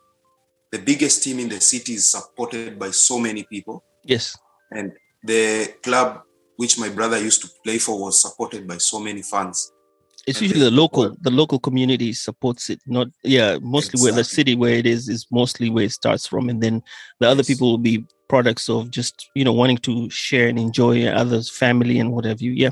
the 0.73 0.79
biggest 0.79 1.23
team 1.23 1.39
in 1.39 1.49
the 1.49 1.61
city 1.61 1.95
is 1.95 2.11
supported 2.11 2.79
by 2.79 2.91
so 2.91 3.19
many 3.19 3.43
people. 3.45 3.83
yes. 4.05 4.37
And 4.73 4.93
the 5.23 5.75
club 5.83 6.23
which 6.57 6.79
my 6.79 6.89
brother 6.89 7.19
used 7.19 7.41
to 7.43 7.49
play 7.63 7.79
for 7.79 8.01
was 8.01 8.21
supported 8.21 8.67
by 8.67 8.79
so 8.79 8.99
many 8.99 9.23
fans. 9.23 9.73
It's 10.27 10.41
And 10.41 10.49
usually 10.49 10.65
the 10.65 10.73
local, 10.73 11.15
the 11.21 11.31
local 11.31 11.61
community 11.61 12.13
supports 12.13 12.69
it. 12.69 12.81
Not, 12.87 13.09
yeah, 13.23 13.59
mostly 13.63 14.01
where 14.03 14.13
the 14.13 14.25
city 14.25 14.57
where 14.57 14.75
it 14.75 14.87
is 14.87 15.09
is 15.09 15.27
mostly 15.31 15.71
where 15.71 15.85
it 15.85 15.93
starts 15.93 16.27
from, 16.27 16.49
and 16.49 16.61
then 16.61 16.83
the 17.21 17.29
other 17.29 17.41
Yes. 17.41 17.47
people 17.47 17.71
will 17.71 17.79
be 17.79 18.05
products 18.29 18.69
of 18.69 18.91
just 18.91 19.31
you 19.37 19.45
know 19.45 19.53
wanting 19.53 19.79
to 19.79 20.11
share 20.11 20.49
and 20.49 20.59
enjoy 20.59 21.07
others' 21.07 21.49
family 21.49 22.01
and 22.01 22.11
whatever. 22.13 22.43
You, 22.43 22.53
yeah, 22.53 22.71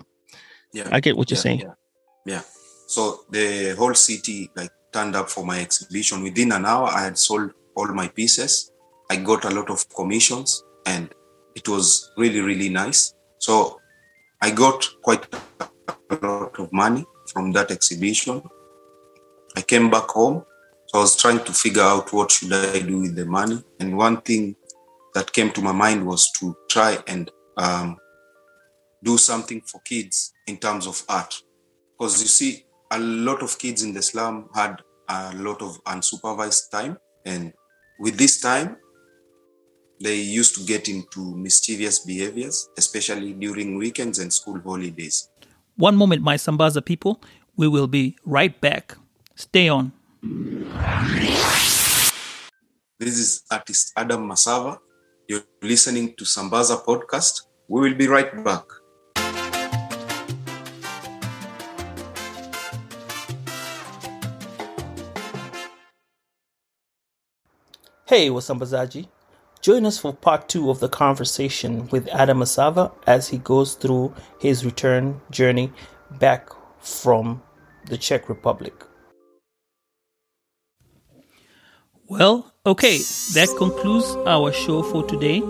Yeah. 0.72 0.88
I 0.90 0.98
get 0.98 1.16
what 1.16 1.30
you're 1.30 1.36
yeah, 1.38 1.42
saying. 1.42 1.60
Yeah. 1.60 1.74
Yeah. 2.26 2.42
So 2.86 3.24
the 3.30 3.74
whole 3.78 3.94
city 3.94 4.50
like 4.56 4.70
turned 4.92 5.16
up 5.16 5.28
for 5.28 5.44
my 5.44 5.60
exhibition. 5.60 6.22
Within 6.22 6.52
an 6.52 6.64
hour, 6.64 6.88
I 6.88 7.02
had 7.04 7.18
sold 7.18 7.50
all 7.74 7.88
my 7.88 8.08
pieces. 8.08 8.70
I 9.10 9.16
got 9.16 9.44
a 9.44 9.50
lot 9.50 9.70
of 9.70 9.88
commissions 9.90 10.62
and 10.86 11.12
it 11.54 11.68
was 11.68 12.12
really, 12.16 12.40
really 12.40 12.68
nice. 12.68 13.14
So 13.38 13.80
I 14.40 14.50
got 14.50 14.86
quite 15.02 15.26
a 16.10 16.26
lot 16.26 16.58
of 16.58 16.72
money 16.72 17.04
from 17.32 17.52
that 17.52 17.70
exhibition. 17.70 18.42
I 19.56 19.62
came 19.62 19.90
back 19.90 20.08
home. 20.08 20.44
So 20.88 20.98
I 20.98 21.02
was 21.02 21.16
trying 21.16 21.42
to 21.44 21.52
figure 21.52 21.82
out 21.82 22.12
what 22.12 22.30
should 22.30 22.52
I 22.52 22.80
do 22.80 23.00
with 23.00 23.16
the 23.16 23.26
money. 23.26 23.62
And 23.80 23.96
one 23.96 24.20
thing 24.20 24.54
that 25.14 25.32
came 25.32 25.50
to 25.52 25.60
my 25.60 25.72
mind 25.72 26.06
was 26.06 26.30
to 26.40 26.56
try 26.68 26.98
and 27.06 27.30
um, 27.56 27.96
do 29.02 29.18
something 29.18 29.60
for 29.62 29.80
kids 29.80 30.32
in 30.46 30.56
terms 30.56 30.86
of 30.86 31.02
art. 31.08 31.42
Because 31.98 32.20
you 32.20 32.28
see, 32.28 32.64
a 32.90 32.98
lot 32.98 33.42
of 33.42 33.58
kids 33.58 33.82
in 33.82 33.92
the 33.94 34.02
slum 34.02 34.48
had 34.54 34.80
a 35.08 35.34
lot 35.36 35.62
of 35.62 35.82
unsupervised 35.84 36.70
time. 36.70 36.98
And 37.24 37.52
with 37.98 38.16
this 38.16 38.40
time, 38.40 38.76
they 40.00 40.16
used 40.16 40.56
to 40.56 40.64
get 40.64 40.88
into 40.88 41.34
mischievous 41.36 42.00
behaviors, 42.00 42.68
especially 42.76 43.32
during 43.32 43.76
weekends 43.76 44.18
and 44.18 44.32
school 44.32 44.60
holidays. 44.60 45.28
One 45.76 45.96
moment, 45.96 46.22
my 46.22 46.36
Sambaza 46.36 46.84
people. 46.84 47.20
We 47.56 47.68
will 47.68 47.86
be 47.86 48.16
right 48.24 48.60
back. 48.60 48.96
Stay 49.36 49.68
on. 49.68 49.92
This 52.98 53.18
is 53.18 53.44
artist 53.50 53.92
Adam 53.96 54.28
Masava. 54.28 54.78
You're 55.28 55.42
listening 55.62 56.14
to 56.16 56.24
Sambaza 56.24 56.84
podcast. 56.84 57.42
We 57.68 57.80
will 57.80 57.96
be 57.96 58.08
right 58.08 58.44
back. 58.44 58.64
Hey, 68.14 68.30
Wasambazaji. 68.30 69.08
Join 69.60 69.84
us 69.84 69.98
for 69.98 70.12
part 70.12 70.48
two 70.48 70.70
of 70.70 70.78
the 70.78 70.88
conversation 70.88 71.88
with 71.88 72.06
Adam 72.12 72.38
Masava 72.38 72.92
as 73.08 73.26
he 73.26 73.38
goes 73.38 73.74
through 73.74 74.14
his 74.38 74.64
return 74.64 75.20
journey 75.32 75.72
back 76.20 76.48
from 76.78 77.42
the 77.86 77.98
Czech 77.98 78.28
Republic. 78.28 78.72
Well, 82.06 82.52
okay, 82.64 82.98
that 82.98 83.52
concludes 83.58 84.06
our 84.28 84.52
show 84.52 84.84
for 84.84 85.02
today. 85.02 85.40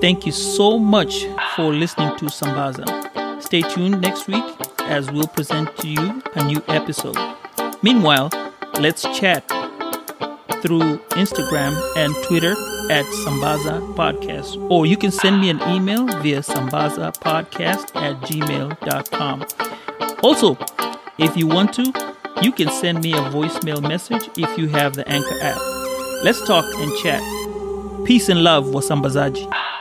Thank 0.00 0.24
you 0.24 0.32
so 0.32 0.78
much 0.78 1.26
for 1.54 1.74
listening 1.74 2.16
to 2.16 2.30
Sambaza. 2.30 3.42
Stay 3.42 3.60
tuned 3.60 4.00
next 4.00 4.26
week 4.26 4.44
as 4.84 5.10
we'll 5.10 5.26
present 5.26 5.76
to 5.76 5.86
you 5.86 6.22
a 6.34 6.44
new 6.44 6.62
episode. 6.68 7.18
Meanwhile, 7.82 8.30
let's 8.80 9.02
chat 9.18 9.44
through 10.62 10.98
Instagram 11.10 11.74
and 11.96 12.14
Twitter 12.24 12.52
at 12.90 13.04
Sambaza 13.24 13.80
Podcast. 13.94 14.56
Or 14.70 14.86
you 14.86 14.96
can 14.96 15.10
send 15.10 15.40
me 15.40 15.50
an 15.50 15.60
email 15.68 16.06
via 16.22 16.40
Sambaza 16.40 17.12
Podcast 17.18 17.94
at 17.96 18.20
gmail.com. 18.22 19.46
Also, 20.22 20.56
if 21.18 21.36
you 21.36 21.46
want 21.46 21.72
to, 21.74 21.92
you 22.42 22.52
can 22.52 22.70
send 22.70 23.02
me 23.02 23.12
a 23.12 23.22
voicemail 23.30 23.80
message 23.82 24.28
if 24.36 24.58
you 24.58 24.68
have 24.68 24.94
the 24.94 25.06
Anchor 25.08 25.38
app. 25.42 25.60
Let's 26.22 26.44
talk 26.46 26.64
and 26.76 26.92
chat. 26.98 27.22
Peace 28.04 28.28
and 28.28 28.42
love, 28.42 28.66
Wasambazaji. 28.66 29.77